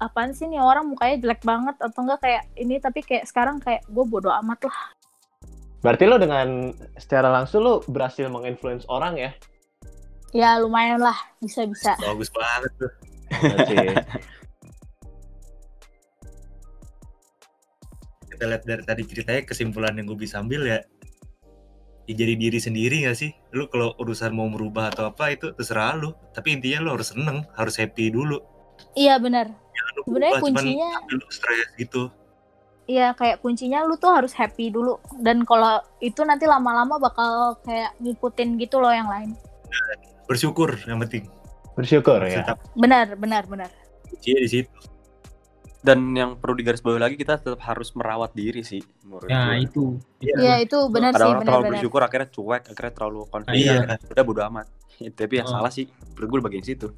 [0.00, 3.84] apaan sih nih orang mukanya jelek banget atau enggak kayak ini tapi kayak sekarang kayak
[3.84, 4.80] gue bodoh amat lah
[5.84, 9.30] Berarti lo dengan secara langsung lo berhasil menginfluence orang ya?
[10.34, 12.90] ya lumayan lah bisa bisa Bagus banget tuh.
[18.26, 20.80] Kita lihat dari tadi ceritanya kesimpulan yang gue bisa ambil ya.
[22.04, 23.30] Ya jadi diri sendiri gak sih?
[23.54, 26.10] Lu kalau urusan mau merubah atau apa itu terserah lu.
[26.34, 28.42] Tapi intinya lu harus seneng, harus happy dulu.
[29.70, 32.10] iya lu Sebenarnya kuncinya- lu stres gitu.
[32.84, 37.96] Iya kayak kuncinya lu tuh harus happy dulu dan kalau itu nanti lama-lama bakal kayak
[37.98, 39.32] ngikutin gitu loh yang lain
[40.24, 41.28] Bersyukur yang penting.
[41.72, 42.44] Bersyukur ya.
[42.44, 43.70] Tetap benar benar benar
[44.06, 44.76] kuncinya di situ.
[45.80, 49.56] dan yang perlu digarisbawahi lagi kita tetap harus merawat diri sih menurut Ya gue.
[49.62, 49.84] itu.
[50.22, 53.74] iya itu benar sih orang terlalu benar-benar bersyukur akhirnya cuek akhirnya terlalu confident Iya.
[53.86, 54.66] akhirnya udah bodo amat
[55.12, 55.52] tapi yang Oh.
[55.52, 56.88] salah sih menurut gue bagian situ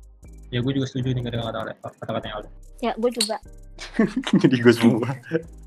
[0.48, 2.48] Ya gue juga setuju nih dengan kata- kata-katanya Aldo.
[2.78, 3.36] ya gue juga
[4.42, 5.10] jadi gue semua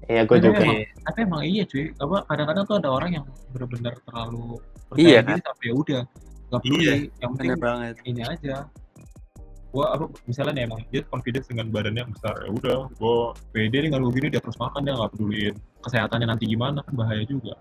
[0.10, 0.58] Iya, gue Tapi juga.
[0.66, 4.58] emang- Tapi emang iya cuy, apa kadang-kadang tuh ada orang yang benar-benar terlalu
[4.98, 6.02] Iya, percaya diri sampai ya udah
[6.50, 8.56] nggak peduli, Iya, yang penting bener banget ini aja.
[9.70, 13.78] Gua apa misalnya nih emang dia confidence dengan badannya yang besar ya udah, gua pede
[13.86, 17.54] nih kalau gini dia terus makan dia nggak peduliin kesehatannya nanti gimana kan bahaya juga.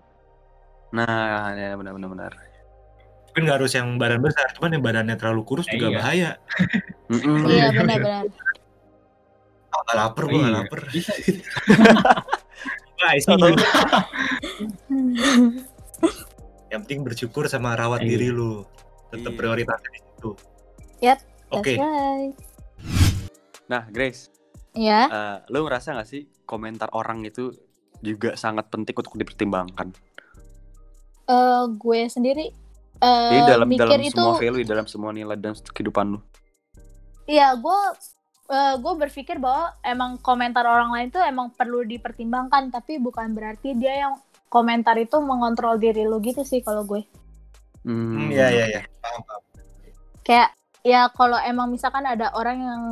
[0.89, 1.93] nah ya benar
[3.39, 5.95] Tapi nggak harus yang badan besar, cuman yang badannya terlalu kurus Eh, juga iya.
[5.95, 6.29] bahaya.
[7.47, 8.27] Iya benar-benar
[9.69, 10.59] Ah, nggak lapar, gue nggak Iya.
[10.59, 10.79] lapar.
[10.91, 11.13] Bisa.
[12.99, 13.47] Nah, isinya.
[16.67, 18.11] yang penting bersyukur sama rawat Iya.
[18.11, 18.67] diri lu.
[19.07, 19.37] Tetap Iya.
[19.39, 20.31] prioritasnya di situ.
[20.99, 21.79] Yap, Oke.
[21.79, 22.35] Right.
[23.65, 24.27] nah Grace
[24.73, 27.53] ya eh, lu ngerasa gak sih komentar orang itu
[28.01, 29.93] juga sangat penting untuk dipertimbangkan
[31.25, 32.49] eh, gue sendiri
[32.99, 36.19] eh, jadi dalam mikir dalam itu semua value dalam semua nilai dalam kehidupan lu
[37.29, 37.79] Iya, gue
[38.49, 43.77] eh, gue berpikir bahwa emang komentar orang lain tuh emang perlu dipertimbangkan, tapi bukan berarti
[43.77, 44.17] dia yang
[44.49, 47.05] komentar itu mengontrol diri lu gitu sih kalau gue.
[47.85, 48.81] Hmm, Hmm, iya iya iya.
[48.97, 49.41] Paham, paham.
[50.25, 50.49] Kayak
[50.81, 52.83] ya kalau emang misalkan ada orang yang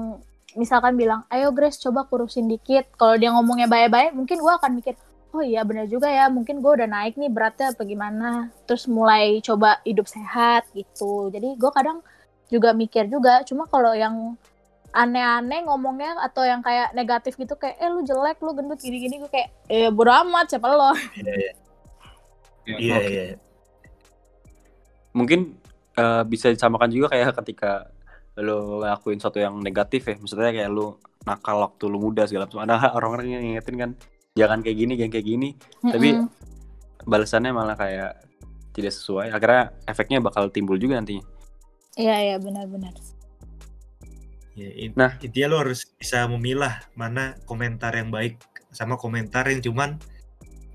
[0.54, 2.86] misalkan bilang, ayo Grace coba kurusin dikit.
[2.94, 4.94] Kalau dia ngomongnya baik-baik, mungkin gue akan mikir,
[5.34, 8.52] oh iya benar juga ya, mungkin gue udah naik nih beratnya apa gimana.
[8.68, 11.30] Terus mulai coba hidup sehat gitu.
[11.32, 12.04] Jadi gue kadang
[12.48, 13.44] juga mikir juga.
[13.44, 14.36] Cuma kalau yang
[14.96, 19.30] aneh-aneh ngomongnya atau yang kayak negatif gitu kayak eh lu jelek lu gendut gini-gini gue
[19.30, 21.54] kayak eh bodo amat siapa lo Iya iya.
[22.66, 23.24] Ya, Iya iya.
[25.12, 25.60] mungkin
[25.94, 27.92] eh, bisa disamakan juga kayak ketika
[28.38, 32.64] lo ngelakuin sesuatu yang negatif ya maksudnya kayak lo nakal waktu lo muda segala macam
[32.64, 33.92] ada orang-orang yang ngingetin kan
[34.38, 35.50] jangan kayak gini jangan kayak gini
[35.82, 36.28] Tapi- Mm-mm.
[37.04, 38.22] balasannya malah kayak
[38.72, 41.26] tidak sesuai akhirnya efeknya bakal timbul juga nantinya
[41.96, 42.94] iya iya benar-benar
[44.54, 45.14] Ya, in- Nah.
[45.22, 48.42] intinya lo harus bisa memilah mana komentar yang baik
[48.74, 50.02] sama komentar yang cuman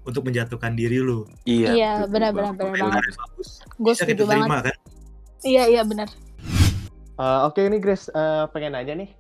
[0.02, 1.26] untuk menjatuhkan diri lu.
[1.42, 3.02] Iya, betul benar-benar benar banget
[3.76, 4.76] gue setuju banget terima kan?
[5.42, 6.06] Iya iya benar.
[7.18, 9.10] Eh, Oke ini Grace eh, pengen nanya nih.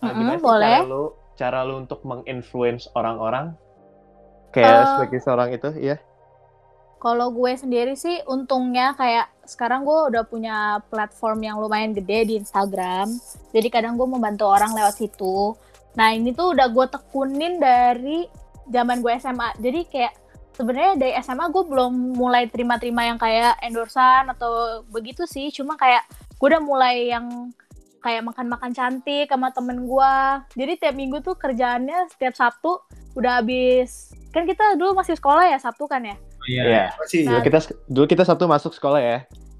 [0.00, 0.72] Mm-mm, gimana sih boleh.
[0.74, 1.02] Cara lu,
[1.36, 3.52] cara lu untuk menginfluence orang-orang?
[4.52, 5.96] Kayak Eh, sebagai seorang itu, iya.
[6.98, 12.34] Kalau gue sendiri sih untungnya kayak sekarang gue udah punya platform yang lumayan gede di
[12.42, 13.06] Instagram.
[13.54, 15.54] Jadi kadang gue membantu orang lewat situ.
[15.94, 18.26] Nah ini tuh udah gue tekunin dari
[18.66, 19.54] zaman gue SMA.
[19.62, 20.14] Jadi kayak
[20.58, 25.54] sebenarnya dari SMA gue belum mulai terima-terima yang kayak endorsan atau begitu sih.
[25.54, 26.02] Cuma kayak
[26.34, 27.54] gue udah mulai yang
[28.02, 30.14] kayak makan-makan cantik sama temen gue.
[30.58, 32.82] Jadi tiap minggu tuh kerjaannya setiap Sabtu
[33.14, 34.17] udah habis.
[34.32, 36.16] Kan kita dulu masih sekolah ya Sabtu kan ya?
[36.48, 36.62] Iya.
[36.64, 36.84] Iya.
[36.96, 39.18] Masih Dulu kita dulu kita satu masuk sekolah ya.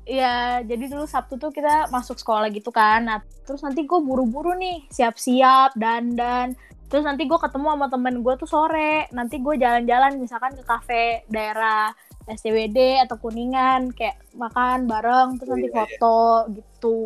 [0.09, 3.05] Iya, jadi dulu Sabtu tuh kita masuk sekolah gitu kan.
[3.05, 6.57] Nah, terus nanti gue buru-buru nih, siap-siap, dandan.
[6.89, 9.05] Terus nanti gue ketemu sama temen gue tuh sore.
[9.13, 11.93] Nanti gue jalan-jalan misalkan ke kafe daerah
[12.25, 13.93] SCWD atau Kuningan.
[13.93, 15.81] Kayak makan bareng, terus Oh, nanti iya, iya.
[15.85, 16.21] foto
[16.57, 17.01] gitu.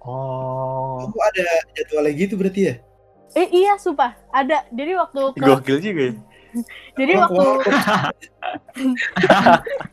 [0.00, 1.04] Oh.
[1.04, 1.44] Kamu ada
[1.76, 2.74] jadwalnya gitu berarti ya?
[3.36, 4.16] Eh iya, sumpah.
[4.32, 4.64] Ada.
[4.72, 5.44] Jadi waktu ke...
[5.44, 6.12] Gokil juga ya.
[6.98, 7.46] Jadi waktu...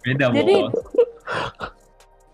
[0.05, 0.65] Beda, Jadi-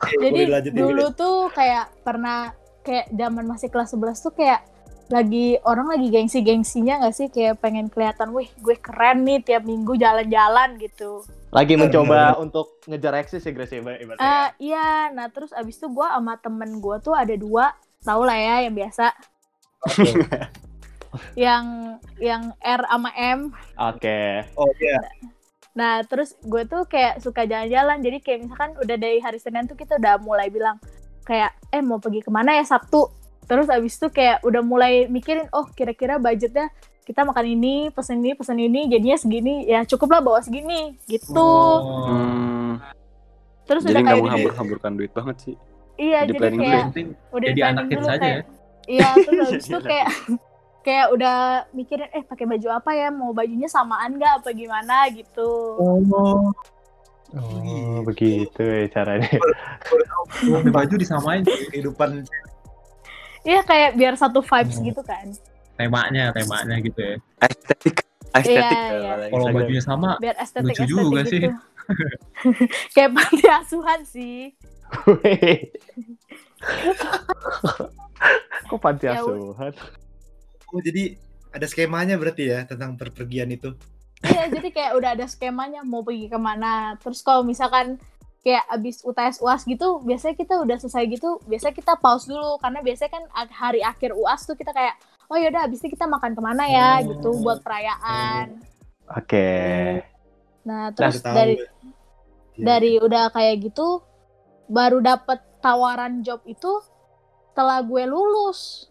[0.02, 1.16] Jadi dulu Grace.
[1.18, 2.50] tuh kayak pernah
[2.82, 4.66] kayak zaman masih kelas 11 tuh kayak
[5.12, 10.00] lagi orang lagi gengsi-gengsinya nggak sih kayak pengen kelihatan, wih gue keren nih tiap minggu
[10.00, 11.22] jalan-jalan gitu.
[11.52, 14.24] Lagi mencoba untuk ngejar eksis ya Grace ya, ibaratnya.
[14.24, 18.40] Eh iya, nah terus abis itu gue sama temen gue tuh ada dua, tau lah
[18.40, 19.12] ya yang biasa.
[21.36, 23.40] yang yang R sama M.
[23.78, 24.46] Oke.
[24.56, 25.00] Oh iya.
[25.72, 29.80] Nah terus gue tuh kayak suka jalan-jalan, jadi kayak misalkan udah dari hari Senin tuh
[29.80, 30.80] kita udah mulai bilang
[31.24, 33.08] kayak eh mau pergi ke mana ya Sabtu.
[33.48, 36.72] Terus abis itu kayak udah mulai mikirin, oh kira-kira budgetnya
[37.04, 41.36] kita makan ini, pesen ini, pesen ini, jadinya segini, ya cukup lah bawa segini, gitu.
[41.36, 42.08] Oh.
[42.08, 42.80] Hmm,
[43.68, 45.56] Terus jadi udah nggak kayak menghambur-hamburkan duit banget sih.
[46.00, 47.04] iya, jadi jadi kayak ya.
[47.30, 48.44] udah jadi di-planning anak hits dulu aja kayak, ya.
[48.92, 50.10] Iya, terus habis itu kayak
[50.82, 55.50] kayak udah mikirin eh pakai baju apa ya, mau bajunya samaan nggak apa gimana gitu.
[55.78, 56.52] Oh.
[57.32, 59.24] Oh, begitu ya caranya.
[60.44, 62.28] Ganti baju disamain Kehidupan
[63.42, 64.86] Iya kayak biar satu vibes Hmm.
[64.86, 65.26] gitu kan.
[65.74, 67.16] temanya, temanya gitu ya.
[67.40, 68.04] Estetik,
[68.36, 68.54] estetik.
[68.54, 69.14] Iya, ya, iya.
[69.32, 69.56] kalau Instagram.
[69.58, 71.32] bajunya sama, Biar estetik Lucu estetik juga gitu.
[71.32, 71.42] sih.
[72.94, 74.38] kayak panti asuhan sih.
[78.68, 79.74] Kok panti Ya, asuhan?
[80.72, 81.20] Oh jadi
[81.52, 83.76] ada skemanya berarti ya tentang perpergian itu.
[84.22, 86.96] Iya, jadi kayak udah ada skemanya mau pergi ke mana.
[87.02, 87.98] Terus kalau misalkan
[88.42, 92.80] kayak abis UTS UAS gitu, biasanya kita udah selesai gitu, biasanya kita pause dulu karena
[92.82, 94.96] biasanya kan hari akhir UAS tuh kita kayak
[95.32, 97.16] oh yaudah abis ini kita makan ke mana ya Oh.
[97.16, 98.62] gitu buat perayaan.
[99.16, 99.50] Oke.
[100.68, 101.56] Nah terus tahu dari.
[102.52, 102.68] Iya.
[102.68, 104.04] dari udah kayak gitu
[104.68, 106.84] baru dapet tawaran job itu
[107.52, 108.91] setelah gue lulus.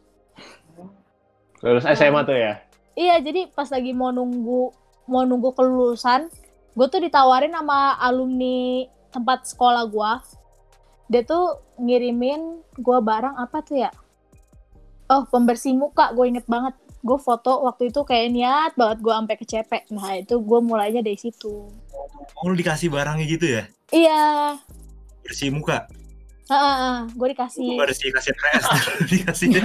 [1.60, 2.60] Lulus SMA tuh ya?
[2.96, 4.72] Iya, jadi pas lagi mau nunggu
[5.10, 6.30] mau nunggu kelulusan,
[6.76, 10.12] gue tuh ditawarin sama alumni tempat sekolah gue.
[11.10, 13.90] Dia tuh ngirimin gue barang apa tuh ya?
[15.10, 16.72] Oh, pembersih muka, gue inget banget.
[17.02, 19.82] Gue foto waktu itu kayak niat banget gue sampai kecepek.
[19.90, 21.66] Nah, itu gue mulainya dari situ.
[22.38, 23.64] Oh, lu dikasih barangnya gitu ya?
[23.90, 24.54] Iya,
[25.26, 25.86] Bersih muka.
[27.10, 27.66] Gue dikasih.
[27.70, 28.64] Gua bersih kasih PS
[29.12, 29.48] dikasih.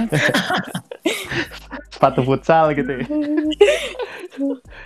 [1.90, 3.04] Sepatu futsal gitu ya?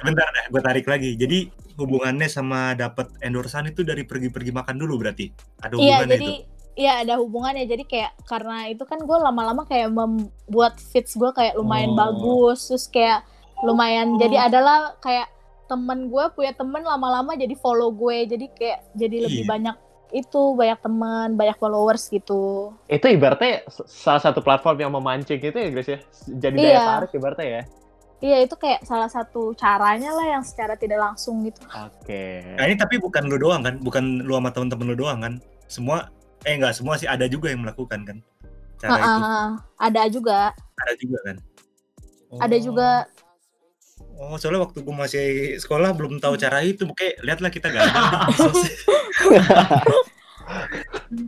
[0.00, 1.14] Bentar deh, gue tarik lagi.
[1.14, 5.28] Jadi hubungannya sama dapat endorsan itu dari pergi-pergi makan dulu berarti?
[5.58, 6.42] Ada Iya, hubungannya jadi itu?
[6.70, 11.52] Iya ada hubungannya jadi kayak karena itu kan gue lama-lama kayak membuat fits gue kayak
[11.54, 11.98] lumayan Oh.
[11.98, 13.20] bagus terus kayak
[13.60, 15.28] lumayan jadi adalah kayak
[15.66, 19.50] temen gue punya temen lama-lama jadi follow gue jadi kayak jadi lebih Iya.
[19.50, 19.76] banyak
[20.10, 25.68] itu banyak teman banyak followers gitu Itu ibaratnya salah satu platform yang memancing itu ya
[25.70, 25.98] Grace ya?
[26.28, 26.82] Jadi daya Iya.
[26.86, 27.62] tarik ibaratnya ya?
[28.20, 32.44] iya itu kayak salah satu caranya lah yang secara tidak langsung gitu Oke.
[32.52, 33.80] Nah ini tapi bukan lu doang kan?
[33.80, 35.34] Bukan lu sama temen-temen lu doang kan?
[35.64, 36.12] Semua,
[36.44, 38.18] eh enggak, semua sih ada juga yang melakukan kan?
[38.76, 39.46] Cara itu, Heeh,
[39.80, 41.36] ada juga ada juga kan?
[42.36, 42.60] ada Oh.
[42.60, 42.88] juga
[44.20, 46.84] Oh, soalnya waktu gue masih sekolah belum tahu cara itu.
[46.84, 47.88] Oke, lihatlah kita gak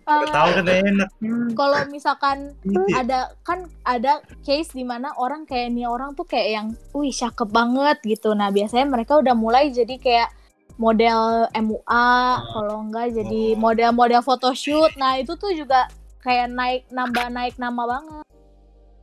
[0.03, 1.09] eh, tahu kan enak.
[1.55, 2.59] kalau misalkan
[2.93, 7.47] ada kan ada case di mana orang kayak ini orang tuh kayak yang wih cakep
[7.47, 10.29] banget gitu nah biasanya mereka udah mulai jadi kayak
[10.75, 12.11] model MUA
[12.51, 13.59] kalau enggak jadi Oh.
[13.63, 15.87] model-model photoshoot nah itu tuh juga
[16.19, 18.27] kayak naik nambah naik nama banget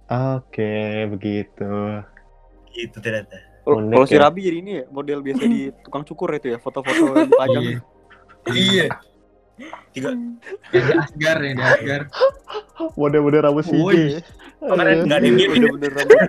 [0.09, 1.69] Oke, begitu.
[2.73, 3.48] Gitu ternyata.
[3.77, 4.21] Kalau si ya.
[4.25, 7.63] Rabi jadi ini ya model biasa di tukang cukur itu ya foto-foto dipajang.
[7.63, 7.79] Iya.
[8.49, 8.87] Iya.
[9.91, 10.15] tiga
[10.71, 12.01] Yang di Asgar, di Asgar.
[12.95, 14.15] Mode-mode rambut Woi.
[14.15, 14.23] CJ.
[14.59, 16.19] kemarin nggak ada yang Bener-bener rambut.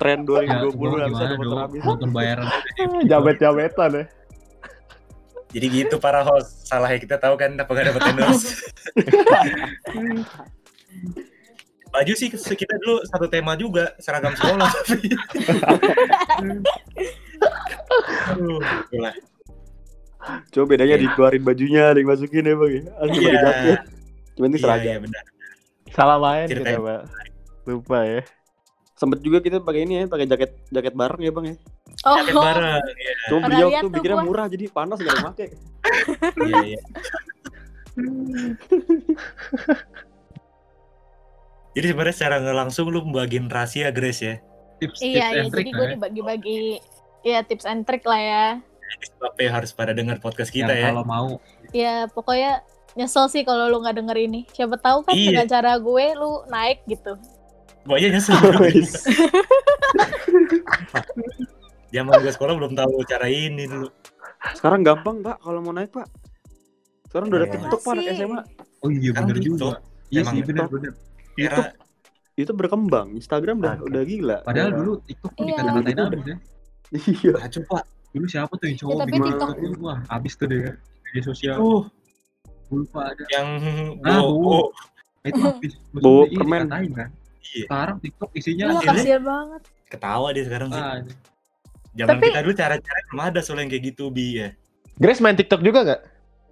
[0.00, 1.82] Tren Ya, 2020 gua nggak bisa gimana ada motor dong, habis.
[1.84, 2.46] nonton bayaran.
[3.10, 4.04] Jabet-jabetan ya.
[5.50, 8.54] jadi gitu para host salahnya kita tahu kan apa gak dapat endorse
[11.90, 14.70] baju sih kita dulu satu tema juga seragam sekolah
[18.30, 18.60] Aduh.
[20.50, 22.82] Coba bedanya dikeluarin bajunya, ada yang masukin ya bang ya.
[22.94, 23.24] Ada pakai
[23.64, 23.76] Iya.
[24.30, 24.84] Cuma ini Iya, seragam.
[24.86, 25.22] iya benar.
[25.90, 26.70] Salah main Ceritain.
[26.70, 27.00] kita, Pak.
[27.66, 28.20] Lupa ya.
[28.94, 31.56] Sempet juga kita pakai ini ya, pakai jaket jaket bareng ya bang ya.
[32.04, 32.80] Oh, Jaket bareng.
[32.92, 34.26] Iya, Cuma beliau tuh tuh bikinnya gua.
[34.28, 35.48] murah jadi panas gak ada yang pakai.
[36.38, 36.80] iya, iya.
[41.70, 44.34] Jadi sebenarnya secara nggak langsung lu membagiin rahasia Grace ya.
[44.80, 45.40] Tips, iya, tips iya.
[45.44, 45.90] and trick Jadi gue ya.
[45.92, 46.60] nih bagi-bagi
[47.20, 48.44] ya tips and trick lah ya.
[49.14, 50.86] Sebabnya harus pada dengar podcast Yang kita ya.
[50.90, 51.28] Kalau mau
[51.70, 52.66] Ya pokoknya
[52.98, 54.48] nyesel sih kalau lu nggak denger ini.
[54.50, 55.30] Siapa tahu kan Iya.
[55.30, 57.14] dengan cara gue lu naik gitu.
[57.86, 58.34] Pokoknya nyesel.
[58.58, 58.90] Wis.
[61.94, 63.88] Zaman gue sekolah belum tahu cara ini dulu.
[64.56, 66.06] Sekarang gampang pak kalau mau naik pak.
[67.10, 67.54] Sekarang udah ada Iya.
[67.58, 68.04] TikTok pak anak.
[68.16, 68.40] SMA.
[68.80, 69.38] Oh iya TikTok.
[69.38, 69.78] juga.
[70.10, 70.94] Iya Emang sih bener TikTok.
[71.32, 71.50] Bener.
[71.50, 71.76] Era YouTube
[72.36, 73.06] itu berkembang.
[73.14, 74.36] Instagram udah udah gila.
[74.42, 75.52] Padahal Udah- dulu TikTok tuh Iya.
[75.52, 76.36] dikata-katain abis ya.
[76.90, 77.32] Iya.
[77.38, 77.82] kacau pak.
[78.10, 80.60] Dulu siapa tuh yang cowok Ya, tapi bikin TikTok- TikTok tuh, wah abis tuh deh
[81.04, 81.56] media sosial.
[81.56, 81.80] Gua
[82.72, 83.22] lupa ada.
[83.28, 83.48] yang
[84.00, 84.32] Ah, bowo.
[84.32, 84.60] bowo.
[85.20, 85.72] Itu abis.
[85.90, 86.62] Maksudnya Bawa iya, permen.
[86.64, 87.10] kan.
[87.40, 87.64] Iya.
[87.66, 89.62] Sekarang TikTok isinya Iya hasilnya- kasihan banget.
[89.86, 90.80] Ketawa dia sekarang sih.
[90.80, 90.96] ah,
[91.90, 94.48] Zaman Tapi- kita dulu cara-cara belum ada soalnya yang kayak gitu bi ya.
[94.94, 96.00] Grace main TikTok juga nggak?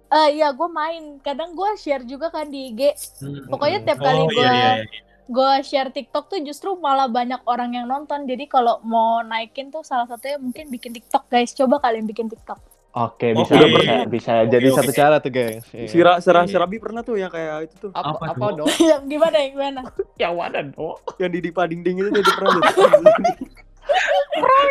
[0.09, 1.17] Eh iya gue main.
[1.19, 2.81] Kadang gue share juga kan di IG.
[3.21, 3.47] hmm.
[3.47, 4.73] Pokoknya tiap kali Oh gue iya iya.
[4.79, 5.01] iya.
[5.29, 8.25] gue share TikTok tuh justru malah banyak orang yang nonton.
[8.25, 11.53] Jadi kalau mau naikin tuh salah satunya mungkin bikin TikTok guys.
[11.53, 12.57] Coba kalian bikin TikTok.
[12.89, 14.01] Oke, Oh, bisa udah bisa, pernah.
[14.09, 14.77] bisa Oke, jadi oke.
[14.81, 15.61] satu cara tuh, guys.
[15.69, 15.87] Iya.
[15.87, 16.49] Sira Sira Iya.
[16.49, 17.89] Sirabi pernah tuh yang kayak itu tuh.
[17.93, 18.67] apa, Apa apa, dong?
[18.81, 19.81] Yang gimana yang gimana?
[20.25, 20.97] Yang mana dong?
[21.21, 22.61] Yang di Dipa Dingding itu dia pernah.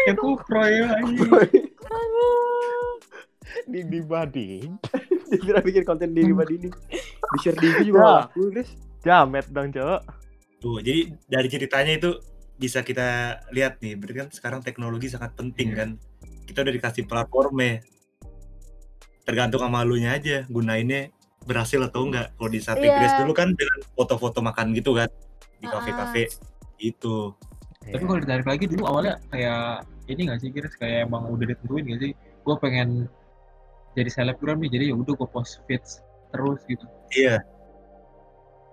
[0.02, 1.14] Ya tuh Proy lagi.
[3.70, 4.66] Di.
[5.30, 6.72] Dia kira bikin konten di Dipa Dingding.
[7.28, 8.70] Di share di IG juga nggak laku guys.
[8.98, 10.00] Jamet dong, Cok.
[10.58, 12.10] Tuh, jadi dari ceritanya itu
[12.58, 15.78] bisa kita lihat nih, berarti kan sekarang teknologi sangat penting Iya.
[15.78, 15.88] kan.
[16.44, 17.84] Kita udah dikasih platformnya.
[19.22, 21.12] Tergantung sama lunya aja, gunainnya
[21.44, 22.32] berhasil atau enggak.
[22.34, 22.96] Kalau di sate Iya.
[22.96, 25.06] Grace dulu kan dengan foto-foto makan gitu kan
[25.60, 25.78] di Ah.
[25.78, 26.32] kafe-kafe
[26.80, 27.32] itu.
[27.78, 31.84] Tapi kalau ditarik lagi dulu awalnya kayak ini gak sih kira kayak emang udah ditentuin
[31.86, 32.12] gak sih?
[32.42, 33.06] Gue pengen
[33.98, 35.98] jadi selebgram nih, jadi ya udah gue post feeds
[36.30, 36.86] terus gitu.
[37.10, 37.42] Iya,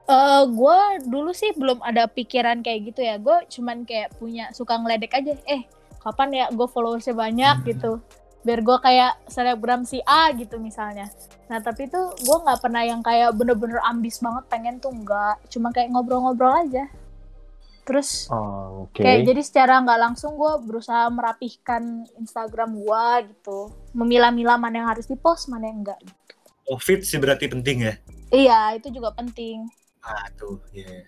[0.06, 3.18] Eh gue dulu sih belum ada pikiran kayak gitu ya.
[3.18, 5.34] Gue cuman kayak punya suka ngeledek aja.
[5.50, 5.66] Eh
[5.98, 7.66] kapan ya gue followersnya banyak Hmm.
[7.66, 7.92] gitu.
[8.46, 11.10] Biar gue kayak selebgram si A gitu misalnya.
[11.50, 15.42] Nah tapi tuh gue nggak pernah yang kayak bener-bener ambis banget pengen tuh nggak.
[15.50, 16.86] Cuma kayak ngobrol-ngobrol aja.
[17.86, 18.98] Terus Oh, oke.
[18.98, 21.84] kayak jadi secara nggak langsung gue berusaha merapihkan
[22.18, 23.70] Instagram gue gitu.
[23.94, 26.02] Memilah-milah mana yang harus dipost, mana yang enggak.
[26.66, 27.94] oh fit sih berarti penting ya.
[28.30, 29.70] Iya itu juga penting.
[30.02, 31.06] Ah tuh, iya.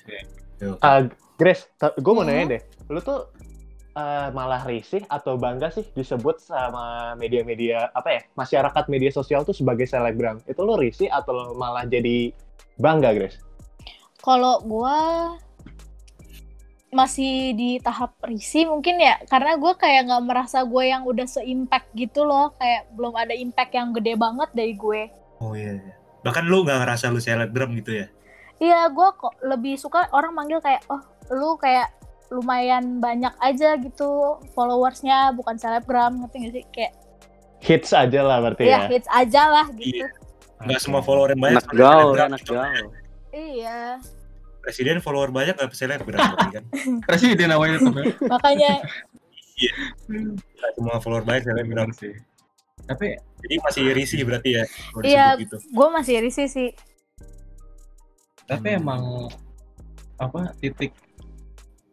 [0.56, 0.78] Tuh.
[0.80, 1.02] Ah,
[1.34, 1.66] Grace,
[1.98, 2.30] gue mau Hmm.
[2.30, 2.62] nanya deh.
[2.88, 3.26] Lu tuh
[3.92, 9.58] eh, malah risih atau bangga sih disebut sama media-media apa ya masyarakat media sosial tuh
[9.58, 12.30] sebagai selebgram itu lu risih atau lu malah jadi
[12.78, 13.42] bangga Grace?
[14.20, 15.34] Kalau gua
[16.98, 21.94] masih di tahap risih mungkin ya karena gue kayak nggak merasa gue yang udah se-impact
[21.94, 25.02] gitu loh kayak belum ada impact yang gede banget dari gue
[25.38, 25.78] Oh iya.
[25.78, 25.94] iya.
[26.26, 28.08] Bahkan lu nggak ngerasa lu selebgram gitu ya?
[28.58, 30.98] iya gue kok lebih suka orang manggil kayak oh
[31.30, 31.94] lu kayak
[32.28, 36.94] lumayan banyak aja gitu followersnya bukan selebgram ngerti gak sih kayak
[37.58, 38.90] Hits aja lah berarti ya ya.
[38.90, 40.10] hits aja lah gitu Iya.
[40.58, 41.62] Nggak semua follower yang banyak.
[41.62, 42.86] Anak gaul, anak gaul.
[43.30, 44.02] iya
[44.68, 46.64] Presiden follower banyak nggak selebgram berarti kan?
[47.08, 47.94] Presiden awalnya tuh.
[47.96, 48.12] Mel.
[48.28, 48.84] makanya
[49.98, 51.90] Nggak semua follower banyak selebgram.
[51.92, 52.12] Sih.
[52.84, 54.64] Tapi Jadi masih risih berarti ya?
[55.00, 55.26] Iya.
[55.38, 55.56] gitu.
[55.56, 56.70] gue masih risih sih
[58.44, 58.80] tapi Hmm.
[58.80, 59.02] emang
[60.16, 60.96] apa titik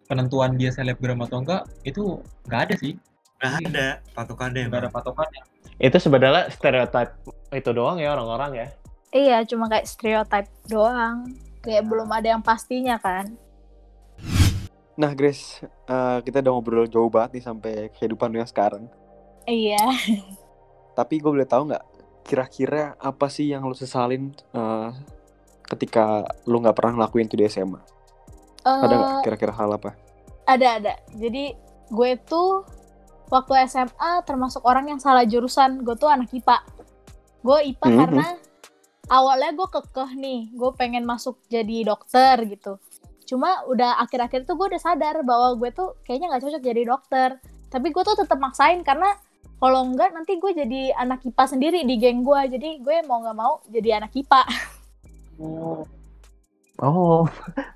[0.04, 2.94] penentuan dia selebgram atau enggak itu nggak ada sih
[3.36, 4.62] Nggak ada patokannya.
[4.66, 5.42] nggak ada patokannya
[5.76, 7.10] Itu sebenarnya stereotip
[7.50, 8.66] itu doang ya orang-orang ya.
[9.10, 13.32] iya cuma kayak stereotype doang kayak belum ada yang pastinya kan
[14.94, 18.86] Nah Grace, eh, kita udah ngobrol jauh banget nih sampai kehidupan lu yang sekarang.
[19.44, 19.82] iya
[20.94, 21.84] Tapi gue boleh tahu nggak,
[22.22, 24.88] kira-kira apa sih yang lu sesalin eh,
[25.66, 27.82] ketika lu nggak pernah ngelakuin itu di SMA?
[28.62, 29.98] Ada nggak Eh, kira-kira hal apa?
[30.44, 31.56] ada ada jadi
[31.88, 32.62] gue tuh
[33.26, 36.62] waktu SMA termasuk orang yang salah jurusan gue tuh anak IPA
[37.40, 37.98] gue IPA Mhm.
[37.98, 38.26] karena
[39.08, 42.80] awalnya gue kekeh nih gue pengen masuk jadi dokter gitu.
[43.24, 47.28] Cuma udah akhir-akhir tuh gue udah sadar bahwa gue tuh kayaknya nggak cocok jadi dokter.
[47.72, 49.16] Tapi gue tuh tetap maksain karena
[49.64, 53.38] kalau enggak nanti gue jadi anak IPA sendiri di geng gue jadi gue mau nggak
[53.38, 54.42] mau jadi anak IPA
[56.82, 57.22] Oh,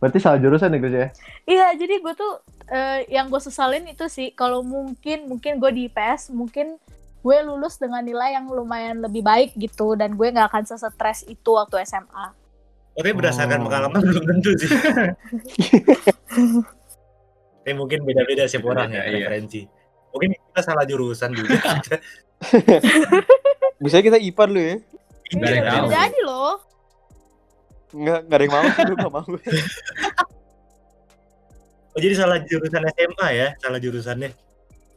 [0.02, 1.08] berarti salah jurusan ya Chris ya?
[1.46, 5.82] iya jadi gue tuh eh, yang gue sesalin itu sih kalau mungkin mungkin gue di
[5.86, 6.82] IPS mungkin
[7.18, 11.50] gue lulus dengan nilai yang lumayan lebih baik gitu dan gue nggak akan sesetres itu
[11.50, 12.34] waktu SMA
[12.94, 13.64] Oke berdasarkan Oh.
[13.70, 14.66] pengalaman belum tentu sih.
[17.62, 19.18] Tapi mungkin beda-beda sih orang ya Beda, iya.
[19.22, 19.60] referensi.
[20.10, 21.54] Mungkin kita salah jurusan juga.
[23.84, 24.76] Bisa kita IPA dulu ya.
[25.30, 25.88] Nggak ada yang Bisa tahu.
[25.92, 26.54] jadi loh
[27.88, 29.24] Nggak, nggak ada yang mau sih, gue nggak mau.
[31.88, 34.30] oh jadi salah jurusan SMA ya, salah jurusannya.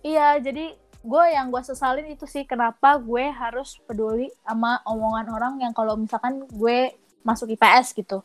[0.01, 0.65] Iya, jadi
[1.01, 5.97] gue yang gue sesalin itu sih kenapa gue harus peduli sama omongan orang yang kalau
[5.97, 6.93] misalkan gue
[7.25, 8.21] masuk IPS gitu.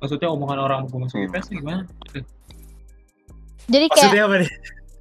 [0.00, 1.28] Maksudnya omongan orang gue masuk Hmm.
[1.28, 1.82] IPS nih gimana?
[3.70, 4.50] Jadi kayak Maksudnya apa nih?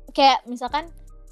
[0.10, 0.84] kayak misalkan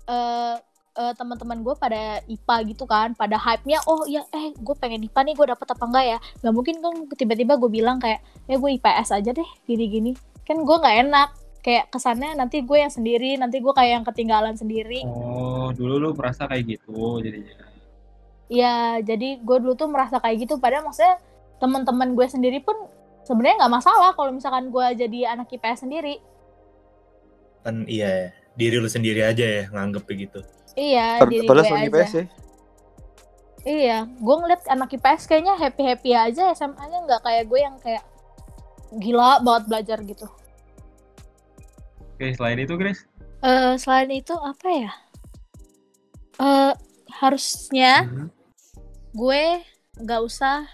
[0.08, 0.56] eh
[0.98, 5.22] eh, teman-teman gue pada IPA gitu kan, pada hype-nya, oh ya eh gue pengen IPA
[5.30, 6.18] nih, gue dapet apa enggak ya?
[6.42, 8.18] Gak mungkin kan tiba-tiba gue bilang kayak,
[8.50, 10.18] ya gue IPS aja deh, gini-gini.
[10.42, 11.30] Kan gue nggak enak,
[11.68, 15.04] kayak kesannya nanti gue yang sendiri, nanti gue kayak yang ketinggalan sendiri.
[15.04, 17.68] Oh, dulu lu merasa kayak gitu jadinya.
[18.48, 20.56] Iya, jadi gue dulu tuh merasa kayak gitu.
[20.64, 21.20] Padahal maksudnya
[21.60, 22.88] teman-teman gue sendiri pun
[23.28, 26.24] sebenarnya nggak masalah kalau misalkan gue jadi anak IPS sendiri.
[27.68, 30.40] Kan iya ya, diri lu sendiri aja ya nganggep begitu.
[30.80, 31.84] Iya, diri gue Padahal aja.
[31.92, 32.26] IPS ya.
[33.68, 38.08] Iya, gue ngeliat anak IPS kayaknya happy happy aja SMA-nya nggak kayak gue yang kayak
[39.04, 40.32] gila banget belajar gitu.
[42.18, 43.06] Oke, selain itu, Grace.
[43.46, 44.92] Eh selain itu apa ya?
[46.42, 46.74] Eh
[47.22, 48.34] harusnya Hmm.
[49.14, 49.62] gue
[50.02, 50.66] nggak usah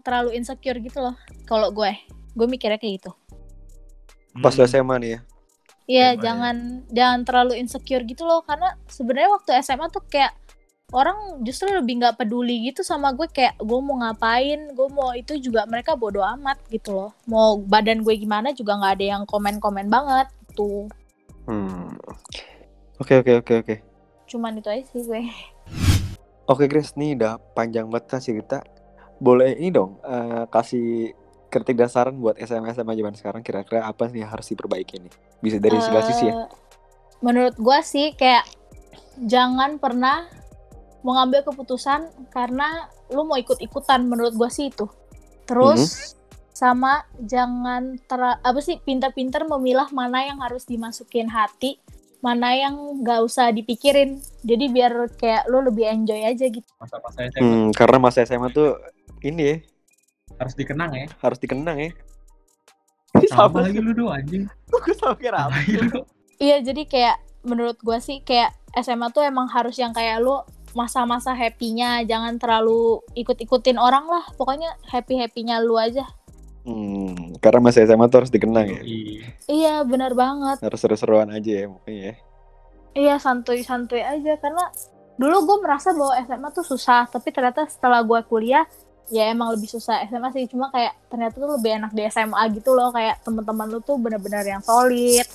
[0.00, 1.12] terlalu insecure gitu loh.
[1.44, 1.92] Kalau gue,
[2.32, 3.12] gue mikirnya kayak gitu.
[4.40, 4.64] Pas Hmm.
[4.64, 5.20] SMA nih ya.
[5.84, 6.20] Iya, ya.
[6.24, 6.56] jangan
[6.88, 10.32] jangan terlalu insecure gitu loh karena sebenarnya waktu SMA tuh kayak
[10.92, 15.40] orang justru lebih nggak peduli gitu sama gue kayak gue mau ngapain, gue mau itu
[15.40, 17.10] juga mereka bodo amat gitu loh.
[17.24, 20.86] Mau badan gue gimana juga nggak ada yang komen-komen banget gitu.
[21.48, 21.96] Hmm.
[23.00, 23.74] Oke oke oke oke.
[24.28, 25.26] Cuman itu aja sih gue.
[26.44, 28.58] Oke Grace, nih udah panjang banget kan cerita.
[29.16, 31.16] Boleh ini dong eh, kasih
[31.48, 35.12] kritik dan saran buat SMA SMA zaman sekarang kira-kira apa sih yang harus diperbaiki nih?
[35.40, 36.34] Bisa dari segala sisi ya.
[36.44, 36.48] Eh,
[37.22, 38.44] Menurut gue sih kayak
[39.22, 40.26] jangan pernah
[41.02, 44.86] mengambil keputusan karena lu mau ikut-ikutan menurut gue sih itu.
[45.44, 46.14] Terus
[46.52, 51.82] sama jangan ter apa sih pintar-pintar memilah mana yang harus dimasukin hati,
[52.22, 54.22] mana yang nggak usah dipikirin.
[54.46, 56.70] Jadi biar kayak lu lebih enjoy aja gitu.
[56.78, 58.78] Masa-masa SMA Hmm, karena masa SMA tuh
[59.22, 59.56] ini ya
[60.38, 61.06] harus dikenang ya.
[61.20, 61.90] harus dikenang ya.
[63.28, 64.48] Sama lagi lu doang anjing.
[64.70, 65.58] Gue sama kira apa?
[66.40, 70.40] Iya, jadi kayak menurut gua sih kayak SMA tuh emang harus yang kayak lu
[70.72, 74.24] masa-masa happy-nya jangan terlalu ikut-ikutin orang lah.
[74.36, 76.04] Pokoknya happy-happy-nya lu aja.
[76.62, 78.80] Hmm, karena masa SMA tuh harus dikenang ya.
[79.50, 79.74] Iya.
[79.82, 80.62] Benar banget.
[80.62, 82.14] Harus seru-seruan aja ya pokoknya ya.
[82.92, 84.68] Iya, santuy-santuy aja karena
[85.16, 88.68] dulu gue merasa bahwa SMA tuh susah, tapi ternyata setelah gua kuliah
[89.12, 92.72] ya emang lebih susah SMA sih cuma kayak ternyata tuh lebih enak di SMA gitu
[92.72, 95.26] loh kayak teman-teman lu tuh bener-bener yang solid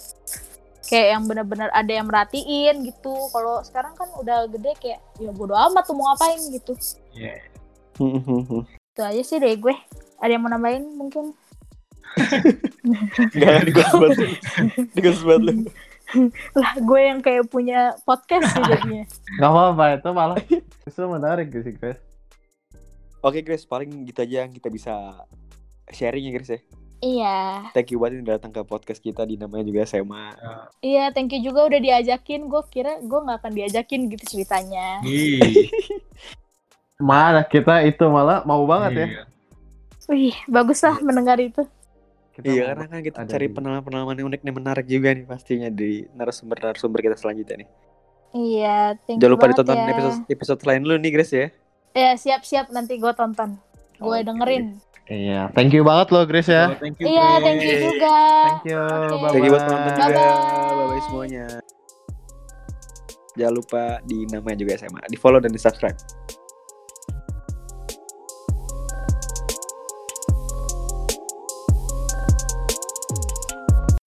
[0.88, 5.53] kayak yang bener-bener ada yang merhatiin gitu kalau sekarang kan udah gede kayak ya bodo
[5.53, 6.73] amat tuh mau ngapain gitu
[7.11, 7.35] Iya.
[8.88, 9.75] itu aja sih dari gue
[10.17, 11.35] ada yang mau nambahin mungkin
[13.35, 14.17] Enggak digas banget.
[14.17, 14.27] lu.
[14.91, 15.53] Digas banget lu.
[16.55, 19.03] lah gue yang kayak punya podcast sih jadinya
[19.38, 20.39] Gak apa-apa, itu malah
[20.81, 21.99] justru menarik sih, Chris.
[23.19, 24.93] Oke Grace, paling gitu aja yang kita bisa
[25.89, 26.59] sharing ya Grace ya.
[26.99, 30.25] Iya Thank you banget udah datang ke podcast kita di namanya juga SMA.
[30.79, 35.69] iya thank you juga udah diajakin gue kira gue nggak akan diajakin gitu ceritanya Ih.
[36.99, 39.05] Mana kita itu malah mau banget ya.
[39.07, 39.23] Iya.
[40.07, 41.61] wih bagus lah mendengar itu
[42.31, 46.05] Kita Iya karena kan kita cari pengalaman-pengalaman yang unik dan menarik juga nih pastinya di
[46.11, 47.69] narasumber-narasumber kita selanjutnya nih.
[48.31, 49.85] iya thank Jangan lupa ditonton ya.
[49.87, 51.47] episode episode lain lu nih Grace ya.
[51.91, 53.57] ya siap-siap nanti gue tonton
[53.97, 54.21] gue Oke.
[54.23, 54.77] dengerin
[55.08, 56.68] Iya, thank you banget loh, Chris ya.
[56.68, 57.43] Oh, thank you, iya Grace.
[57.47, 58.80] thank you juga Thank you.
[58.84, 59.08] Oke.
[59.08, 59.32] Bye-bye.
[59.32, 59.80] Thank you buat juga.
[59.95, 60.12] Bye-bye.
[60.68, 61.45] Bye bye semuanya.
[63.38, 65.95] Jangan lupa di namanya juga SMA, di follow dan di subscribe.